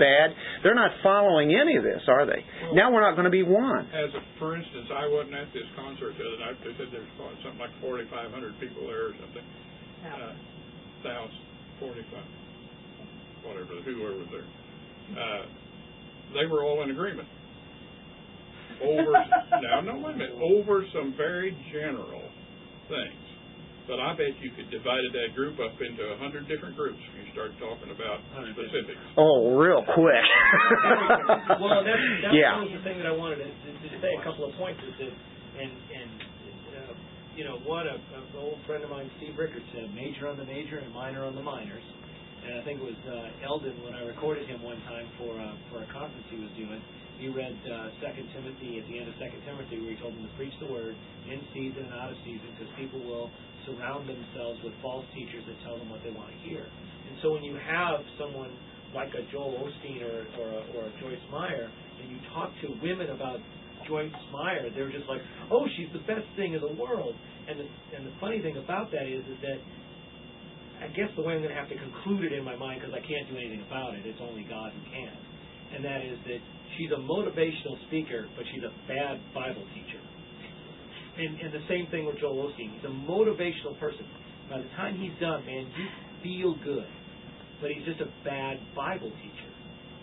[0.00, 0.32] bad.
[0.64, 2.40] They're not following any of this, are they?
[2.72, 3.88] Now we're not going to be one.
[3.92, 6.56] As a, for instance, I wasn't at this concert the other night.
[6.64, 9.44] They said there's probably something like 4,500 people there or something.
[10.04, 10.32] Uh,
[11.04, 11.42] thousand,
[11.80, 12.26] forty-five,
[13.48, 14.48] whatever, whoever was there.
[15.16, 15.44] Uh,
[16.36, 17.28] they were all in agreement.
[18.84, 19.12] Over,
[19.64, 22.22] now, no, wait a minute, over some very general
[22.86, 23.28] things.
[23.88, 27.24] But I bet you could divided that group up into a hundred different groups if
[27.24, 28.20] you start talking about
[28.52, 29.00] specifics.
[29.16, 30.28] Oh, real quick.
[31.56, 31.96] well, that's,
[32.28, 32.60] that yeah.
[32.60, 34.92] was the thing that I wanted to, to, to say a couple of points is
[35.00, 36.12] that, and, and,
[36.84, 36.92] uh,
[37.32, 40.44] you know, one, a, a old friend of mine, Steve Rickard, said, major on the
[40.44, 41.84] major and minor on the minors.
[42.44, 45.54] And I think it was, uh, Eldon, when I recorded him one time for, uh,
[45.70, 46.80] for a conference he was doing,
[47.18, 50.22] he read, uh, Second Timothy, at the end of Second Timothy, where he told them
[50.22, 50.94] to preach the word
[51.26, 53.28] in season and out of season, because people will
[53.66, 56.62] surround themselves with false teachers that tell them what they want to hear.
[56.62, 58.54] And so when you have someone
[58.94, 61.68] like a Joel Osteen or, or, a, or a Joyce Meyer,
[62.00, 63.42] and you talk to women about
[63.84, 65.20] Joyce Meyer, they're just like,
[65.50, 67.14] oh, she's the best thing in the world.
[67.48, 69.58] And the, and the funny thing about that is, is that
[70.78, 72.94] I guess the way I'm going to have to conclude it in my mind, because
[72.94, 75.14] I can't do anything about it, it's only God who can.
[75.74, 76.40] And that is that
[76.78, 80.00] she's a motivational speaker, but she's a bad Bible teacher.
[81.18, 82.78] And, and the same thing with Joel Osteen.
[82.78, 84.06] He's a motivational person.
[84.46, 85.86] By the time he's done, man, you
[86.22, 86.86] feel good.
[87.60, 89.50] But he's just a bad Bible teacher.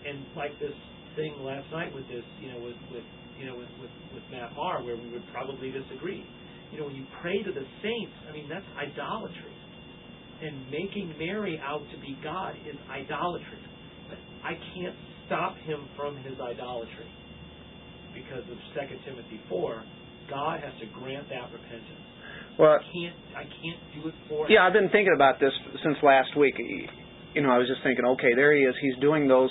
[0.06, 0.76] And like this
[1.16, 3.02] thing last night with this, you know, with, with
[3.40, 6.24] you know, with, with, with Matt Maher, where we would probably disagree.
[6.72, 9.55] You know, when you pray to the saints, I mean, that's idolatry.
[10.42, 13.58] And making Mary out to be God is idolatry.
[14.08, 14.94] But I can't
[15.26, 17.08] stop him from his idolatry
[18.12, 19.82] because of 2 Timothy 4
[20.30, 22.02] God has to grant that repentance.
[22.58, 23.16] Well, I can't.
[23.36, 24.48] I can't do it for.
[24.48, 24.66] Yeah, him.
[24.66, 25.52] I've been thinking about this
[25.84, 26.54] since last week.
[26.58, 28.74] You know, I was just thinking, okay, there he is.
[28.80, 29.50] He's doing those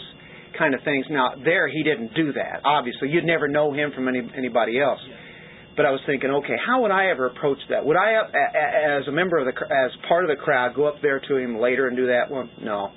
[0.57, 1.05] kind of things.
[1.09, 2.65] Now, there he didn't do that.
[2.65, 4.99] Obviously, you'd never know him from any anybody else.
[5.07, 5.15] Yeah.
[5.75, 7.85] But I was thinking, okay, how would I ever approach that?
[7.85, 11.19] Would I, as a member of the, as part of the crowd, go up there
[11.19, 12.49] to him later and do that one?
[12.61, 12.91] No.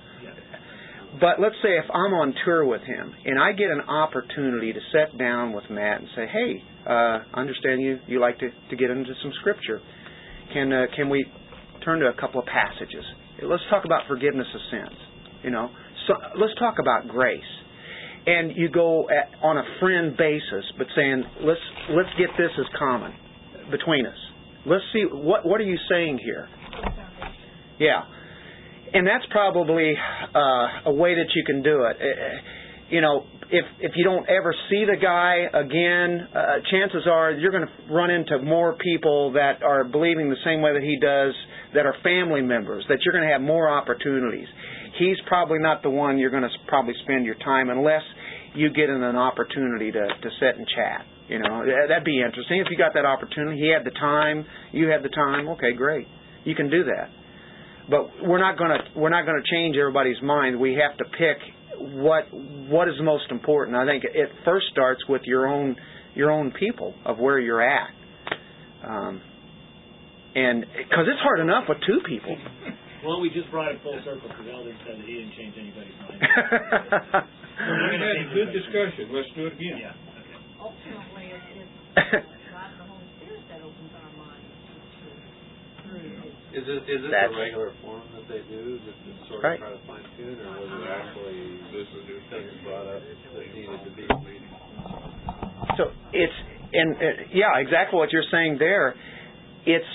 [1.21, 4.81] But let's say if I'm on tour with him and I get an opportunity to
[4.93, 8.77] sit down with Matt and say, "Hey, uh, I understand you you like to to
[8.77, 9.81] get into some scripture.
[10.53, 11.25] Can uh, can we
[11.85, 13.05] turn to a couple of passages?
[13.43, 14.99] Let's talk about forgiveness of sins.
[15.43, 15.71] You know,
[16.07, 17.58] so let's talk about grace."
[18.29, 21.61] And you go at, on a friend basis, but saying, "Let's
[21.91, 23.13] let's get this as common
[23.71, 24.19] between us.
[24.67, 26.49] Let's see what what are you saying here."
[27.79, 28.03] Yeah
[28.93, 29.95] and that's probably
[30.35, 31.97] uh, a way that you can do it.
[32.01, 32.39] Uh,
[32.91, 37.53] You know, if if you don't ever see the guy again, uh, chances are you're
[37.53, 41.35] going to run into more people that are believing the same way that he does,
[41.75, 42.87] that are family members.
[42.89, 44.49] That you're going to have more opportunities.
[44.99, 48.03] He's probably not the one you're going to probably spend your time unless
[48.55, 51.05] you get in an opportunity to to sit and chat.
[51.29, 53.61] You know, that'd be interesting if you got that opportunity.
[53.61, 55.49] He had the time, you had the time.
[55.49, 56.07] Okay, great.
[56.45, 57.11] You can do that
[57.89, 60.59] but we're not going to we're not going to change everybody's mind.
[60.61, 61.39] We have to pick
[61.79, 63.77] what what is most important.
[63.77, 65.77] I think it first starts with your own
[66.15, 67.89] your own people of where you're at,
[68.87, 69.23] um,
[70.35, 72.37] and because it's hard enough with two people.
[73.05, 75.95] Well, we just brought it full circle because Eldon said that he didn't change anybody's
[76.03, 76.19] mind.
[76.19, 79.11] We had a good discussion.
[79.15, 79.79] Let's do it again.
[79.79, 79.95] yeah.
[79.95, 80.35] Okay.
[80.59, 81.71] ultimately, it is
[82.51, 84.75] God and the Holy Spirit that opens our minds to
[85.95, 86.27] truth.
[86.59, 89.63] Is it, is this That's- a regular form that they do, just to sort Right.
[89.63, 91.39] of try to fine tune, or was it actually
[91.71, 94.07] This is just things brought up that needed to be?
[95.79, 96.39] So it's
[96.75, 98.95] and uh, yeah, exactly what you're saying there.
[99.67, 99.87] It's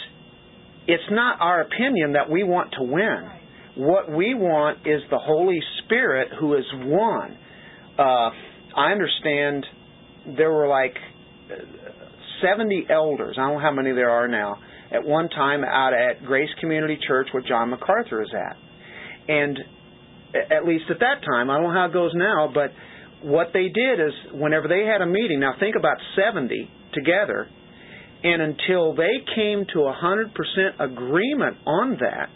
[0.88, 3.29] it's not our opinion that we want to win.
[3.75, 7.38] What we want is the Holy Spirit who is one.
[7.97, 8.29] Uh,
[8.75, 9.65] I understand
[10.38, 10.95] there were like
[11.51, 11.55] uh,
[12.41, 13.38] 70 elders.
[13.38, 14.57] I don't know how many there are now.
[14.91, 18.55] At one time, out at Grace Community Church, where John MacArthur is at,
[19.27, 19.57] and
[20.36, 22.71] at least at that time, I don't know how it goes now, but
[23.23, 27.47] what they did is whenever they had a meeting, now think about 70 together,
[28.24, 32.30] And until they came to a 100% agreement on that,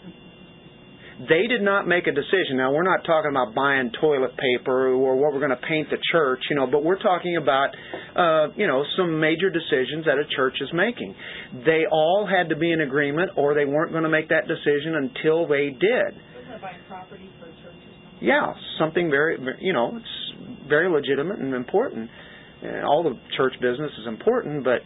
[1.18, 2.58] they did not make a decision.
[2.58, 5.98] Now, we're not talking about buying toilet paper or what we're going to paint the
[6.12, 7.74] church, you know, but we're talking about,
[8.14, 11.14] uh, you know, some major decisions that a church is making.
[11.66, 14.94] They all had to be in agreement or they weren't going to make that decision
[14.94, 16.14] until they did.
[16.14, 18.28] Wasn't it buying property for a church or something?
[18.28, 22.10] Yeah, something very, you know, it's very legitimate and important.
[22.86, 24.82] All the church business is important, but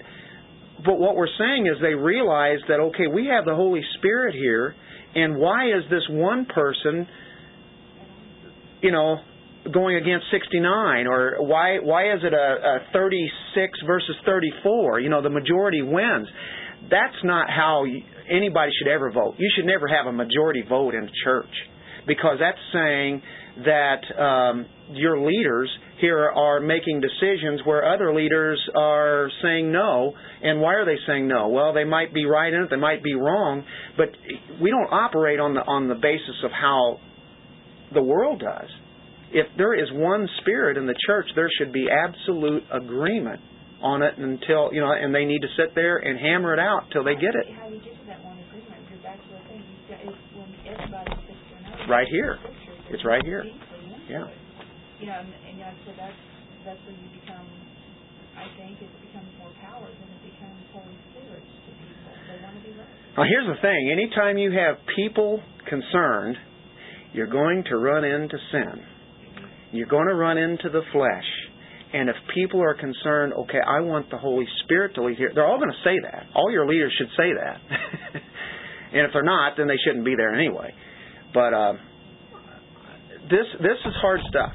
[0.84, 4.74] but what we're saying is they realize that okay, we have the Holy Spirit here,
[5.14, 7.06] and why is this one person,
[8.80, 9.18] you know,
[9.72, 15.00] going against 69, or why why is it a, a 36 versus 34?
[15.00, 16.28] You know, the majority wins.
[16.90, 17.84] That's not how
[18.28, 19.34] anybody should ever vote.
[19.38, 21.52] You should never have a majority vote in church
[22.06, 23.22] because that's saying
[23.64, 25.70] that um, your leaders
[26.00, 30.14] here are making decisions where other leaders are saying no.
[30.42, 31.48] And why are they saying no?
[31.48, 33.64] Well, they might be right in it, they might be wrong,
[33.96, 34.08] but
[34.60, 36.98] we don't operate on the on the basis of how
[37.94, 38.68] the world does.
[39.32, 43.40] If there is one spirit in the church, there should be absolute agreement
[43.82, 46.88] on it until you know, and they need to sit there and hammer it out
[46.92, 47.54] till they get it.
[47.56, 48.80] How do you get to that one agreement?
[48.86, 49.62] Because that's the thing.
[49.88, 52.38] It's when everybody sits there Right here.
[52.90, 53.44] It's right here.
[54.08, 54.26] Yeah.
[55.02, 56.22] You know, and, and like said, that's,
[56.62, 57.42] that's when you become,
[58.38, 62.14] I think, it becomes more power than it becomes Holy Spirit to people.
[62.30, 63.18] They want to be right.
[63.18, 66.38] Now, here's the thing anytime you have people concerned,
[67.18, 68.78] you're going to run into sin.
[69.72, 71.30] You're going to run into the flesh.
[71.92, 75.44] And if people are concerned, okay, I want the Holy Spirit to lead here, they're
[75.44, 76.30] all going to say that.
[76.32, 77.58] All your leaders should say that.
[78.94, 80.72] and if they're not, then they shouldn't be there anyway.
[81.34, 81.72] But uh,
[83.28, 84.52] this this is hard stuff.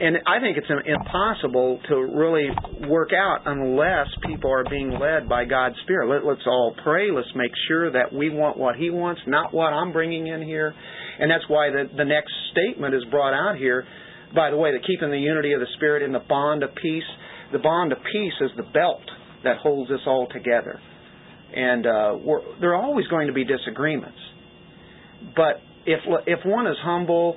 [0.00, 2.46] And I think it's impossible to really
[2.88, 6.08] work out unless people are being led by God's Spirit.
[6.08, 7.10] Let, let's all pray.
[7.10, 10.72] Let's make sure that we want what He wants, not what I'm bringing in here.
[11.18, 13.84] And that's why the, the next statement is brought out here.
[14.34, 17.02] By the way, the keeping the unity of the Spirit in the bond of peace.
[17.50, 19.02] The bond of peace is the belt
[19.42, 20.78] that holds us all together.
[21.56, 22.18] And uh,
[22.60, 24.18] there are always going to be disagreements.
[25.34, 27.36] But if if one is humble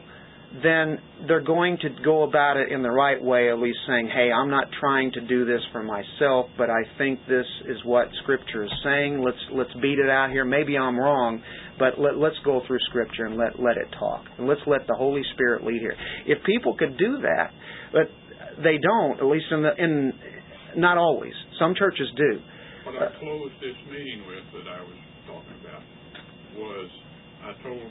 [0.53, 4.31] then they're going to go about it in the right way, at least saying, hey,
[4.31, 8.65] I'm not trying to do this for myself, but I think this is what Scripture
[8.65, 9.23] is saying.
[9.23, 10.43] Let's let's beat it out here.
[10.43, 11.41] Maybe I'm wrong,
[11.79, 14.25] but let, let's go through Scripture and let let it talk.
[14.37, 15.95] And let's let the Holy Spirit lead here.
[16.27, 17.51] If people could do that,
[17.93, 18.11] but
[18.61, 20.11] they don't, at least in the in
[20.75, 21.33] not always.
[21.59, 22.39] Some churches do.
[22.85, 25.83] What I closed this meeting with that I was talking about
[26.57, 26.89] was
[27.43, 27.87] I told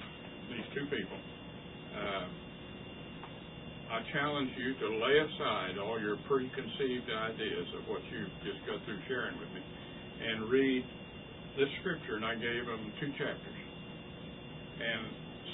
[0.51, 1.19] these two people,
[1.97, 2.27] uh,
[3.91, 8.79] I challenge you to lay aside all your preconceived ideas of what you just got
[8.87, 9.63] through sharing with me
[10.23, 10.85] and read
[11.59, 13.61] this scripture, and I gave them two chapters,
[14.79, 15.11] and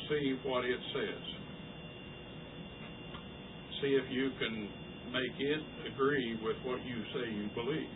[0.09, 1.25] see what it says.
[3.81, 4.69] See if you can
[5.17, 5.63] make it
[5.93, 7.89] agree with what you say you believe.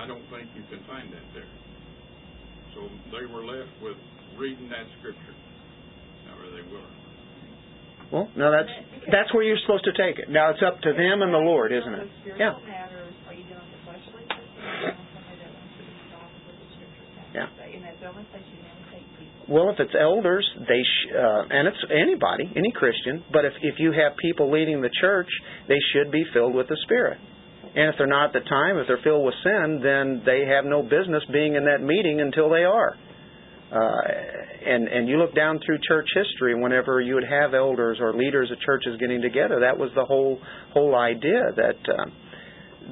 [0.00, 1.52] I don't think you can find that there.
[2.72, 4.00] So they were left with
[4.38, 5.36] reading that scripture.
[6.24, 7.01] However they will.
[8.12, 8.68] Well, no, that's
[9.10, 10.28] that's where you're supposed to take it.
[10.30, 12.06] Now it's up to them and the Lord, isn't it?
[12.38, 12.52] Yeah.
[12.54, 15.50] Spiritual matters, are you dealing with fleshly things, or are you dealing with somebody that
[15.56, 17.48] wants to be soft with the scriptures have to Yeah.
[17.56, 17.68] say?
[17.72, 19.40] And that's the only place you never take people.
[19.48, 23.24] Well, if it's elders, they sh- uh, and it's anybody, any Christian.
[23.32, 25.30] But if if you have people leading the church,
[25.66, 27.18] they should be filled with the Spirit.
[27.74, 30.66] And if they're not at the time, if they're filled with sin, then they have
[30.68, 32.94] no business being in that meeting until they are.
[33.72, 33.78] Uh,
[34.66, 38.50] and and you look down through church history, whenever you would have elders or leaders
[38.50, 40.38] of churches getting together, that was the whole
[40.74, 42.04] whole idea that uh,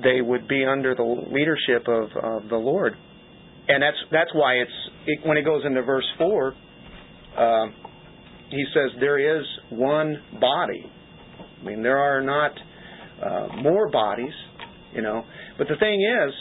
[0.03, 2.95] they would be under the leadership of, of the Lord.
[3.69, 4.71] And that's that's why it's
[5.07, 6.55] it, when it goes into verse four,
[7.37, 7.67] uh,
[8.49, 10.91] he says there is one body.
[11.61, 12.53] I mean, there are not
[13.23, 14.33] uh, more bodies,
[14.95, 15.25] you know.
[15.59, 16.33] But the thing is,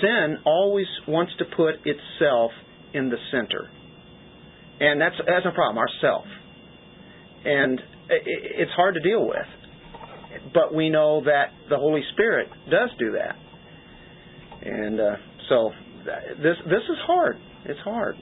[0.00, 2.50] sin always wants to put itself
[2.94, 3.68] in the center,
[4.80, 5.78] and that's that's a problem.
[5.78, 6.24] Ourself,
[7.44, 7.78] and
[8.08, 8.22] it,
[8.58, 9.46] it's hard to deal with.
[10.54, 13.36] But we know that the Holy Spirit does do that,
[14.62, 15.16] and uh,
[15.48, 15.70] so
[16.42, 17.36] this this is hard.
[17.64, 18.16] It's hard.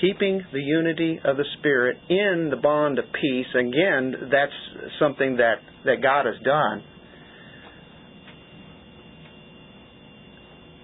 [0.00, 3.46] Keeping the unity of the Spirit in the bond of peace.
[3.54, 4.52] Again, that's
[5.00, 6.84] something that that God has done.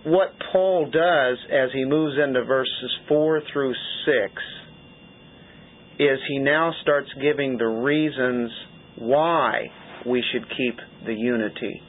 [0.04, 3.74] What Paul does as he moves into verses four through
[4.04, 4.34] six
[5.98, 8.50] is he now starts giving the reasons
[8.98, 9.66] why
[10.06, 10.76] we should keep
[11.06, 11.80] the unity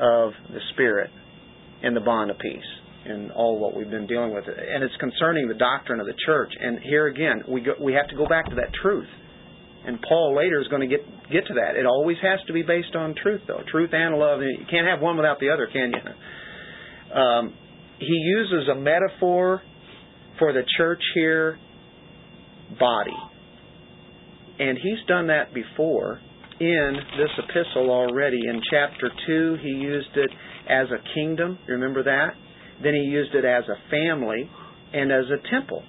[0.00, 1.10] of the Spirit.
[1.82, 2.70] and the bond of peace
[3.06, 4.44] in all what we've been dealing with.
[4.46, 6.52] And it's concerning the doctrine of the church.
[6.60, 9.08] And here again, we go, we have to go back to that truth.
[9.86, 11.76] And Paul later is going to get get to that.
[11.78, 13.62] It always has to be based on truth, though.
[13.70, 14.40] Truth and love.
[14.42, 16.00] You can't have one without the other, can you?
[17.14, 17.54] Um,
[17.98, 19.62] he uses a metaphor
[20.38, 21.58] for the church here,
[22.78, 23.16] body.
[24.58, 26.20] And he's done that before
[26.60, 28.38] in this epistle already.
[28.48, 30.30] In chapter 2, he used it
[30.68, 31.58] as a kingdom.
[31.68, 32.30] Remember that?
[32.82, 34.48] Then he used it as a family
[34.92, 35.82] and as a temple.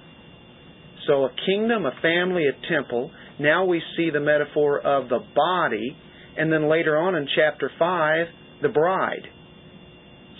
[1.06, 3.10] So a kingdom, a family, a temple.
[3.38, 5.96] Now we see the metaphor of the body,
[6.36, 8.26] and then later on in chapter 5,
[8.62, 9.26] the bride.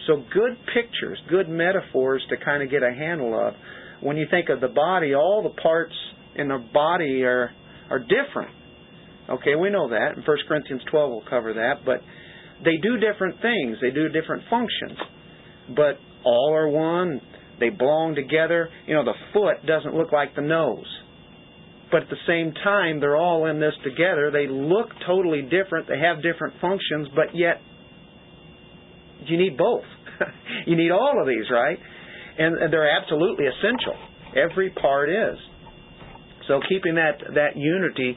[0.06, 3.54] So good pictures, good metaphors to kind of get a handle of.
[4.00, 5.94] When you think of the body, all the parts
[6.36, 7.50] in the body are
[7.90, 8.54] are different.
[9.28, 10.16] Okay, we know that.
[10.16, 12.00] In 1 Corinthians 12 we'll cover that, but
[12.64, 13.78] they do different things.
[13.80, 14.98] They do different functions.
[15.74, 17.20] But all are one.
[17.58, 18.68] They belong together.
[18.86, 20.86] You know, the foot doesn't look like the nose.
[21.90, 24.30] But at the same time, they're all in this together.
[24.32, 25.88] They look totally different.
[25.88, 27.60] They have different functions, but yet
[29.26, 29.84] you need both.
[30.66, 31.78] you need all of these, right?
[32.38, 33.96] And they're absolutely essential.
[34.36, 35.38] Every part is.
[36.48, 38.16] So keeping that that unity,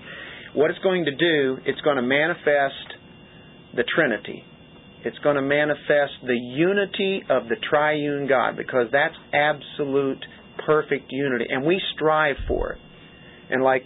[0.53, 2.97] what it's going to do, it's going to manifest
[3.75, 4.43] the Trinity.
[5.05, 10.23] It's going to manifest the unity of the triune God because that's absolute
[10.65, 12.79] perfect unity and we strive for it.
[13.49, 13.83] And like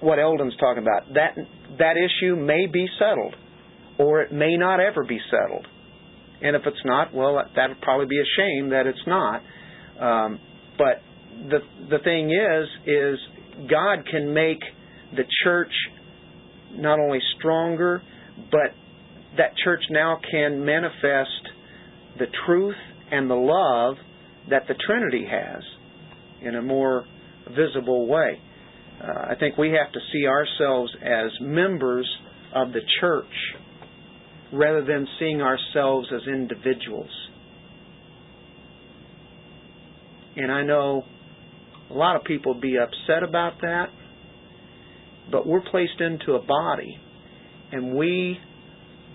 [0.00, 1.36] what Eldon's talking about, that
[1.78, 3.34] that issue may be settled
[3.98, 5.66] or it may not ever be settled.
[6.42, 9.42] And if it's not, well, that would probably be a shame that it's not.
[9.98, 10.38] Um,
[10.76, 11.02] but
[11.48, 11.58] the
[11.90, 13.18] the thing is, is
[13.70, 14.60] God can make
[15.12, 15.72] the church
[16.72, 18.02] not only stronger,
[18.50, 18.74] but
[19.36, 21.30] that church now can manifest
[22.18, 22.76] the truth
[23.10, 23.96] and the love
[24.50, 25.62] that the Trinity has
[26.42, 27.04] in a more
[27.56, 28.40] visible way.
[29.02, 32.08] Uh, I think we have to see ourselves as members
[32.54, 33.24] of the church
[34.52, 37.10] rather than seeing ourselves as individuals.
[40.36, 41.04] And I know
[41.90, 43.86] a lot of people be upset about that,
[45.30, 46.98] but we're placed into a body,
[47.72, 48.38] and we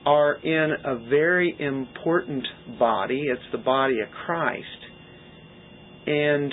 [0.06, 2.46] are in a very important
[2.80, 3.24] body.
[3.28, 4.66] It's the body of Christ.
[6.08, 6.52] And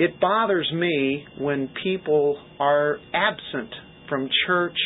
[0.00, 3.72] it bothers me when people are absent
[4.08, 4.76] from church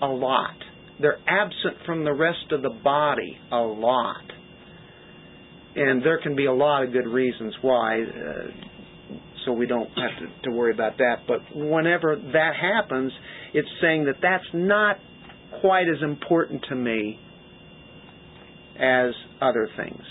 [0.00, 0.56] a lot.
[1.02, 4.24] They're absent from the rest of the body a lot.
[5.74, 10.18] And there can be a lot of good reasons why, uh, so we don't have
[10.20, 11.22] to, to worry about that.
[11.26, 13.12] But whenever that happens,
[13.52, 14.96] it's saying that that's not
[15.60, 17.18] quite as important to me
[18.78, 20.02] as other things.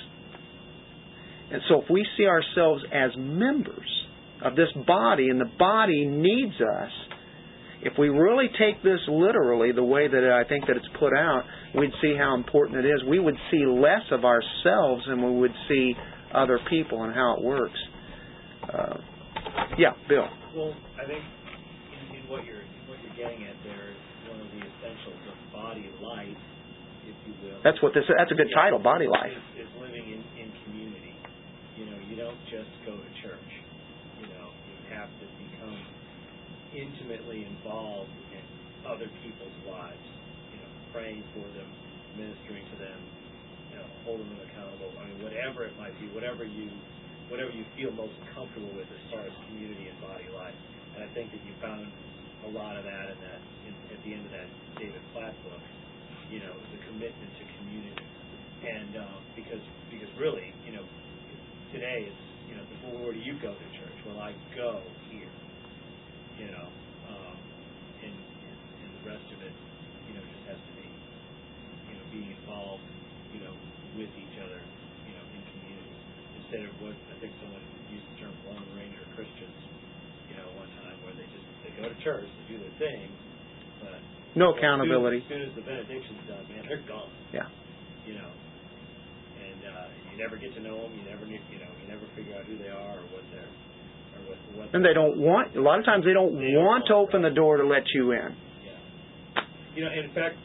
[1.51, 4.05] And so if we see ourselves as members
[4.43, 6.91] of this body and the body needs us,
[7.83, 11.43] if we really take this literally the way that I think that it's put out,
[11.75, 13.01] we'd see how important it is.
[13.07, 15.93] We would see less of ourselves and we would see
[16.33, 17.79] other people and how it works.
[18.71, 18.97] Uh,
[19.77, 20.27] yeah, Bill.
[20.55, 24.47] Well, I think in, in what you're what you're getting at there is one of
[24.53, 26.37] the essentials of body life,
[27.07, 27.59] if you will.
[27.63, 28.05] That's what this.
[28.07, 29.33] That's a good Yeah, title, body life.
[29.57, 31.15] Is, is living in, in community.
[31.75, 33.51] You know, you don't just go to church.
[34.21, 35.79] You know, you have to become
[36.75, 38.43] intimately involved in
[38.87, 40.07] other people's lives.
[40.51, 41.69] You know, praying for them,
[42.15, 42.99] ministering to them,
[43.71, 44.91] you know, holding them accountable.
[44.99, 46.71] I mean, whatever it might be, whatever you
[47.31, 50.55] whatever you feel most comfortable with as far as community and body life.
[50.99, 51.87] And I think that you found
[52.43, 55.63] a lot of that in that in, at the end of that David Platt book.
[56.27, 58.07] You know, the commitment to community,
[58.63, 60.83] and um, because because really, you know,
[61.75, 62.63] today it's you know,
[62.99, 63.97] where do you go to church?
[64.07, 65.31] Well, I go here.
[66.41, 66.67] You know,
[67.05, 67.37] um,
[68.01, 69.53] and, and and the rest of it,
[70.09, 70.89] you know, just has to be,
[71.85, 72.81] you know, being involved,
[73.29, 73.53] you know,
[73.93, 74.57] with each other,
[75.05, 75.93] you know, in community
[76.41, 77.61] instead of what I think someone
[77.93, 79.53] used the term Lone Ranger Christians,
[80.33, 83.13] you know, one time where they just they go to church, they do their thing,
[83.77, 84.01] but
[84.33, 85.21] No as soon- accountability.
[85.21, 87.13] As soon as the benediction's done, man, they're gone.
[87.29, 87.45] Yeah.
[88.09, 88.31] You know,
[89.45, 90.91] and uh, you never get to know them.
[90.97, 93.45] You never, ne- you know, you never figure out who they are or what they're,
[93.45, 93.61] or what.
[93.61, 93.70] what
[94.73, 95.55] And they don't want.
[95.55, 98.31] A lot of times they don't want to open the door to let you in.
[99.75, 100.35] You know, in fact,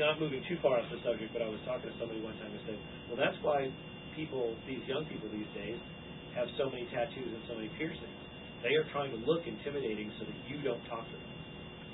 [0.00, 2.52] not moving too far off the subject, but I was talking to somebody one time
[2.52, 3.68] who said, well, that's why
[4.16, 5.76] people, these young people these days,
[6.36, 8.16] have so many tattoos and so many piercings.
[8.64, 11.32] They are trying to look intimidating so that you don't talk to them.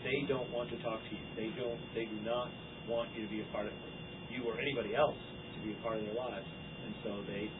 [0.06, 1.24] They don't want to talk to you.
[1.34, 1.78] They don't.
[1.94, 2.50] They do not
[2.86, 3.74] want you to be a part of
[4.30, 5.18] you or anybody else
[5.54, 6.46] to be a part of their lives
[6.86, 7.50] and so they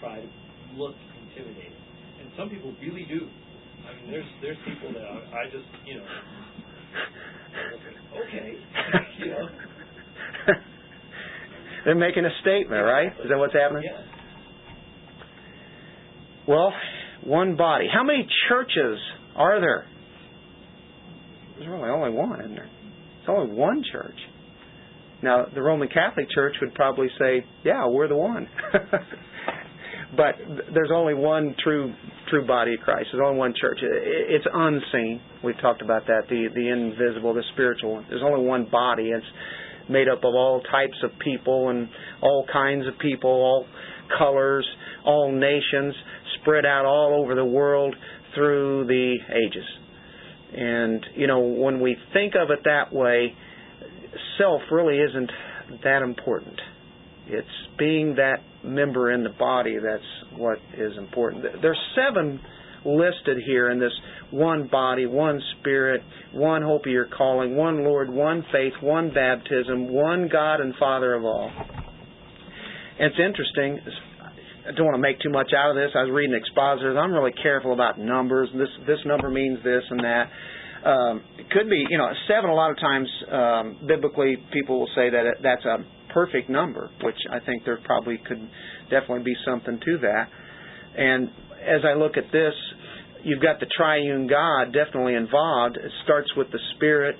[0.00, 0.28] try to
[0.76, 0.96] look
[1.28, 1.85] intimidating.
[2.20, 3.28] And some people really do.
[3.86, 6.04] I mean, there's there's people that I, I just you know,
[8.26, 8.54] okay,
[9.18, 9.48] you know,
[11.84, 13.08] They're making a statement, right?
[13.08, 13.84] Is that what's happening?
[13.84, 14.02] yeah.
[16.48, 16.72] Well,
[17.24, 17.86] one body.
[17.92, 18.98] How many churches
[19.36, 19.86] are there?
[21.56, 22.68] There's really only one, isn't there?
[23.20, 24.14] It's only one church.
[25.22, 28.48] Now, the Roman Catholic Church would probably say, "Yeah, we're the one."
[30.16, 30.34] but
[30.72, 31.94] there's only one true
[32.30, 33.08] true body of Christ.
[33.12, 33.78] There's only one church.
[33.82, 35.20] It's unseen.
[35.44, 36.22] We've talked about that.
[36.28, 38.06] The the invisible, the spiritual one.
[38.08, 39.10] There's only one body.
[39.10, 39.26] It's
[39.88, 41.88] made up of all types of people and
[42.20, 43.66] all kinds of people, all
[44.18, 44.66] colors,
[45.04, 45.94] all nations,
[46.40, 47.94] spread out all over the world
[48.34, 49.64] through the ages.
[50.56, 53.34] And you know, when we think of it that way,
[54.38, 55.30] self really isn't
[55.84, 56.60] that important.
[57.26, 61.44] It's being that member in the body that's what is important.
[61.60, 62.40] There's seven
[62.84, 63.92] listed here in this
[64.30, 66.02] one body, one spirit,
[66.32, 71.14] one hope of your calling, one Lord, one faith, one baptism, one God and Father
[71.14, 71.50] of all.
[72.98, 73.80] And it's interesting.
[74.68, 75.90] I don't want to make too much out of this.
[75.94, 76.96] I was reading expositors.
[76.98, 78.48] I'm really careful about numbers.
[78.54, 80.30] This this number means this and that.
[80.86, 82.50] Um, it could be, you know, seven.
[82.50, 85.78] A lot of times, um, biblically, people will say that that's a
[86.16, 88.40] perfect number, which I think there probably could
[88.88, 90.24] definitely be something to that.
[90.96, 91.28] And
[91.60, 92.54] as I look at this,
[93.22, 95.76] you've got the triune God definitely involved.
[95.76, 97.16] It starts with the Spirit,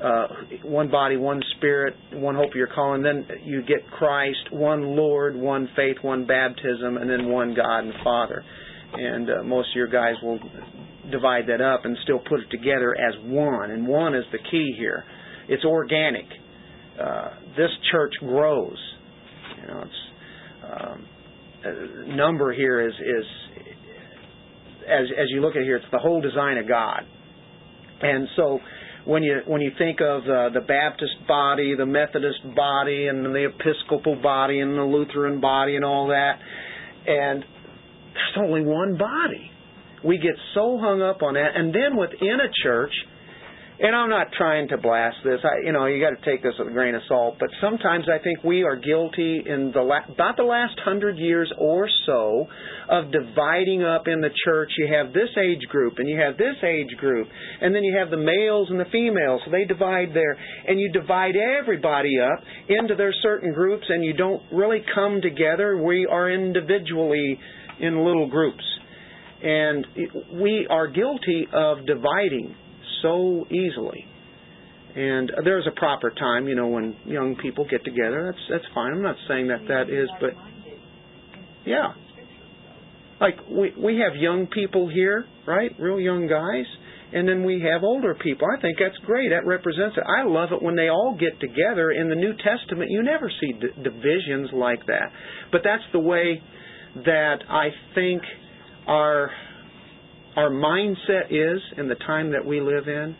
[0.00, 0.26] uh,
[0.62, 3.02] one body, one Spirit, one hope of your calling.
[3.02, 7.94] Then you get Christ, one Lord, one faith, one baptism, and then one God and
[8.04, 8.44] Father.
[8.92, 10.38] And uh, most of your guys will
[11.10, 13.72] divide that up and still put it together as one.
[13.72, 15.02] And one is the key here.
[15.48, 16.26] It's organic.
[17.00, 18.78] Uh, this church grows.
[19.60, 19.92] You know, it's
[20.64, 21.06] um,
[21.64, 23.24] uh, number here is is
[24.86, 27.02] as as you look at here, it's the whole design of God.
[28.00, 28.60] And so
[29.04, 33.48] when you when you think of uh, the Baptist body, the Methodist body, and the
[33.48, 36.38] Episcopal body, and the Lutheran body, and all that,
[37.06, 39.50] and there's only one body.
[40.04, 42.92] We get so hung up on that, and then within a church,
[43.78, 45.40] and I'm not trying to blast this.
[45.44, 47.36] I, you know, you got to take this with a grain of salt.
[47.38, 51.52] But sometimes I think we are guilty in the la- about the last hundred years
[51.58, 52.46] or so
[52.88, 54.70] of dividing up in the church.
[54.78, 57.28] You have this age group, and you have this age group,
[57.60, 59.42] and then you have the males and the females.
[59.44, 64.14] So they divide there, and you divide everybody up into their certain groups, and you
[64.14, 65.82] don't really come together.
[65.82, 67.38] We are individually
[67.78, 68.64] in little groups,
[69.42, 69.86] and
[70.40, 72.54] we are guilty of dividing
[73.02, 74.04] so easily.
[74.94, 78.32] And there's a proper time, you know, when young people get together.
[78.32, 78.92] That's that's fine.
[78.92, 80.30] I'm not saying that that is, but
[81.66, 81.92] yeah,
[83.20, 85.70] like we we have young people here, right?
[85.78, 86.64] Real young guys,
[87.12, 88.46] and then we have older people.
[88.56, 89.30] I think that's great.
[89.30, 90.04] That represents it.
[90.06, 91.90] I love it when they all get together.
[91.90, 95.10] In the New Testament, you never see d- divisions like that.
[95.52, 96.42] But that's the way
[97.04, 98.22] that I think
[98.86, 99.30] our
[100.36, 103.16] our mindset is in the time that we live in,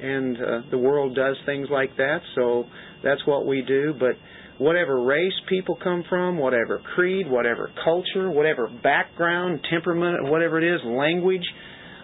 [0.00, 2.18] and uh, the world does things like that.
[2.34, 2.64] So
[3.02, 3.92] that's what we do.
[3.98, 4.16] But
[4.58, 10.80] whatever race people come from, whatever creed, whatever culture, whatever background, temperament, whatever it is,
[10.84, 11.44] language,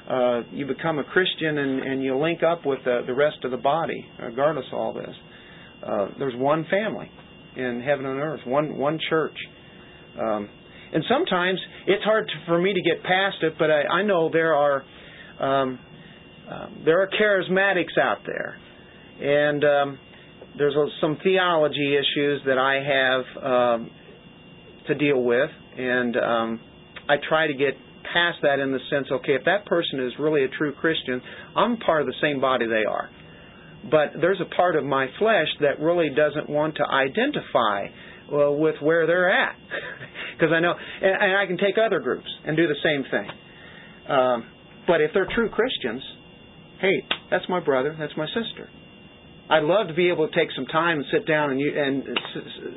[0.08, 3.52] uh, you become a Christian and, and you link up with the, the rest of
[3.52, 5.14] the body, regardless of all this.
[5.86, 7.08] Uh, there's one family
[7.56, 9.36] in heaven and earth, one one church.
[10.18, 10.48] Um,
[10.92, 14.30] and sometimes it's hard to, for me to get past it, but I, I know
[14.30, 14.82] there are
[15.38, 15.78] um,
[16.50, 18.56] um, there are charismatics out there,
[19.20, 19.98] and um,
[20.58, 23.90] there's a, some theology issues that I have um,
[24.88, 26.60] to deal with, and um,
[27.08, 27.74] I try to get
[28.12, 31.22] past that in the sense, okay, if that person is really a true Christian,
[31.56, 33.08] I'm part of the same body they are.
[33.90, 37.86] But there's a part of my flesh that really doesn't want to identify
[38.30, 39.56] well, with where they're at.
[40.38, 43.28] Because I know, and, and, I can take other groups and do the same thing.
[44.08, 44.44] Um,
[44.86, 46.02] but if they're true Christians,
[46.80, 48.70] hey, that's my brother, that's my sister.
[49.50, 52.04] I'd love to be able to take some time and sit down and, and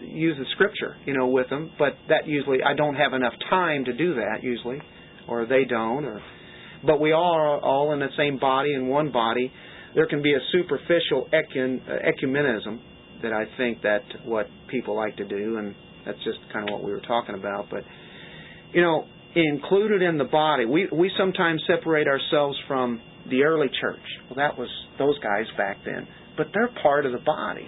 [0.09, 1.71] use the scripture, you know, with them.
[1.79, 4.81] But that usually I don't have enough time to do that usually,
[5.29, 6.03] or they don't.
[6.03, 6.19] Or,
[6.85, 9.53] but we are all in the same body in one body.
[9.95, 12.81] There can be a superficial ecun, uh, ecumenism
[13.23, 16.83] that I think that what people like to do, and that's just kind of what
[16.83, 17.67] we were talking about.
[17.71, 17.83] But
[18.73, 19.05] you know,
[19.35, 24.01] included in the body, we we sometimes separate ourselves from the early church.
[24.29, 24.69] Well, that was
[24.99, 26.07] those guys back then,
[26.37, 27.67] but they're part of the body.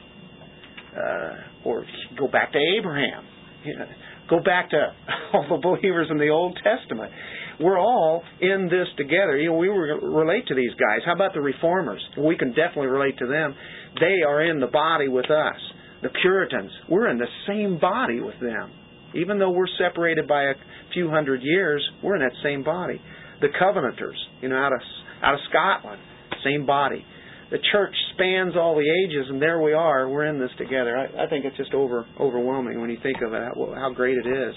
[0.95, 1.83] Uh, or
[2.17, 3.25] go back to Abraham.
[3.65, 3.85] You know,
[4.29, 4.93] Go back to
[5.33, 7.11] all the believers in the Old Testament.
[7.59, 9.37] We're all in this together.
[9.37, 11.01] You know, we relate to these guys.
[11.05, 12.03] How about the reformers?
[12.17, 13.55] We can definitely relate to them.
[13.99, 15.59] They are in the body with us.
[16.01, 18.71] The Puritans, we're in the same body with them.
[19.15, 20.53] Even though we're separated by a
[20.93, 23.01] few hundred years, we're in that same body.
[23.41, 24.79] The Covenanters, you know, out of
[25.23, 26.01] out of Scotland,
[26.43, 27.03] same body.
[27.51, 30.09] The church spans all the ages, and there we are.
[30.09, 30.97] We're in this together.
[30.97, 34.17] I, I think it's just over overwhelming when you think of it, how, how great
[34.17, 34.55] it is.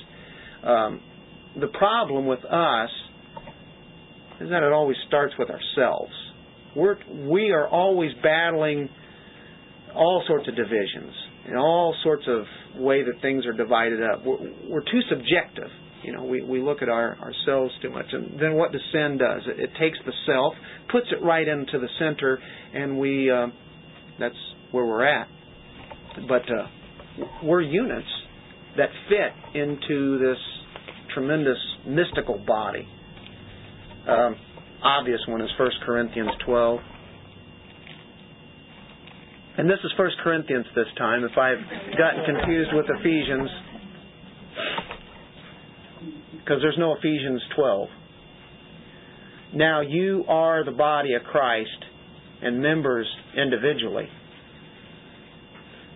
[0.64, 1.00] Um,
[1.60, 2.90] the problem with us
[4.40, 6.12] is that it always starts with ourselves.
[6.76, 8.88] We're we are always battling
[9.94, 11.12] all sorts of divisions
[11.46, 12.44] and all sorts of
[12.80, 14.24] way that things are divided up.
[14.24, 15.68] We're, we're too subjective.
[16.02, 19.18] You know, we, we look at our ourselves too much, and then what does sin
[19.18, 19.42] does?
[19.46, 20.54] It, it takes the self,
[20.92, 22.38] puts it right into the center,
[22.72, 23.48] and we uh,
[24.20, 24.36] that's
[24.70, 25.28] where we're at.
[26.28, 26.66] But uh,
[27.42, 28.06] we're units
[28.76, 30.38] that fit into this
[31.14, 32.86] tremendous mystical body.
[34.08, 34.36] Um,
[34.82, 36.80] obvious one is 1 Corinthians 12.
[39.58, 41.24] And this is 1 Corinthians this time.
[41.24, 41.58] If I've
[41.98, 43.50] gotten confused with Ephesians,
[46.48, 47.88] because there's no Ephesians 12.
[49.54, 51.84] Now you are the body of Christ
[52.40, 53.06] and members
[53.36, 54.08] individually.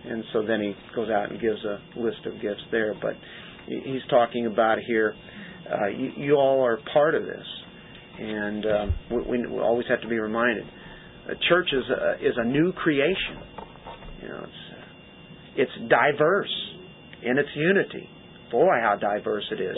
[0.05, 2.93] And so then he goes out and gives a list of gifts there.
[3.01, 3.13] But
[3.65, 5.15] he's talking about here,
[5.71, 7.45] uh, you, you, all are part of this.
[8.19, 10.65] And um, we, we, always have to be reminded.
[11.29, 13.52] A church is a, is a new creation.
[14.23, 16.55] You know, it's, uh, it's diverse
[17.23, 18.07] in its unity.
[18.51, 19.75] Boy, how diverse it is.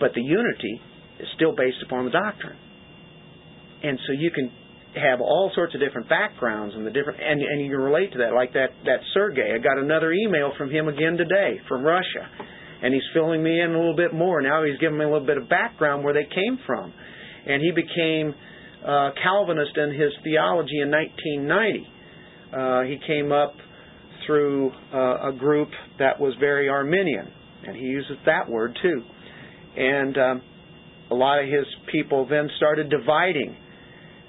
[0.00, 0.80] But the unity
[1.20, 2.58] is still based upon the doctrine.
[3.84, 4.50] And so you can
[4.96, 8.18] have all sorts of different backgrounds and the different and, and you can relate to
[8.18, 12.30] that like that that Sergey I got another email from him again today from Russia
[12.80, 15.26] and he's filling me in a little bit more now he's giving me a little
[15.26, 16.92] bit of background where they came from
[17.46, 18.34] and he became
[18.86, 21.93] uh, Calvinist in his theology in 1990 uh,
[22.82, 23.54] he came up
[24.26, 27.30] through uh, a group that was very Arminian
[27.66, 29.02] and he uses that word too
[29.76, 30.42] and um,
[31.10, 33.56] a lot of his people then started dividing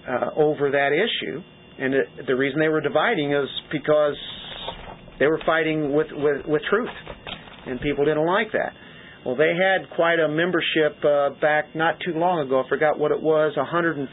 [0.07, 1.41] uh, over that issue.
[1.77, 4.15] And it, the reason they were dividing is because
[5.19, 6.89] they were fighting with, with, with truth.
[7.65, 8.73] And people didn't like that.
[9.25, 12.61] Well, they had quite a membership uh, back not too long ago.
[12.63, 14.05] I forgot what it was, 150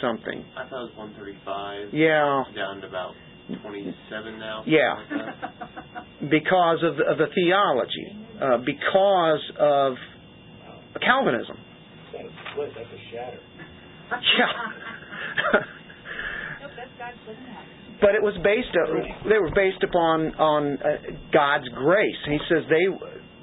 [0.00, 0.44] something.
[0.56, 1.92] I thought it was 135.
[1.92, 2.44] Yeah.
[2.54, 3.14] Down to about
[3.60, 4.62] 27 now.
[4.66, 4.94] Yeah.
[5.10, 8.08] Like because of of the theology,
[8.40, 9.94] uh, because of
[11.00, 11.56] Calvinism.
[12.12, 12.70] That's a split.
[12.76, 13.40] That's a shatter.
[14.12, 14.52] Yeah.
[16.60, 17.64] Nope, that's God's living out.
[18.00, 22.20] but it was based uh, they were based upon on uh, God's grace.
[22.26, 22.84] He says they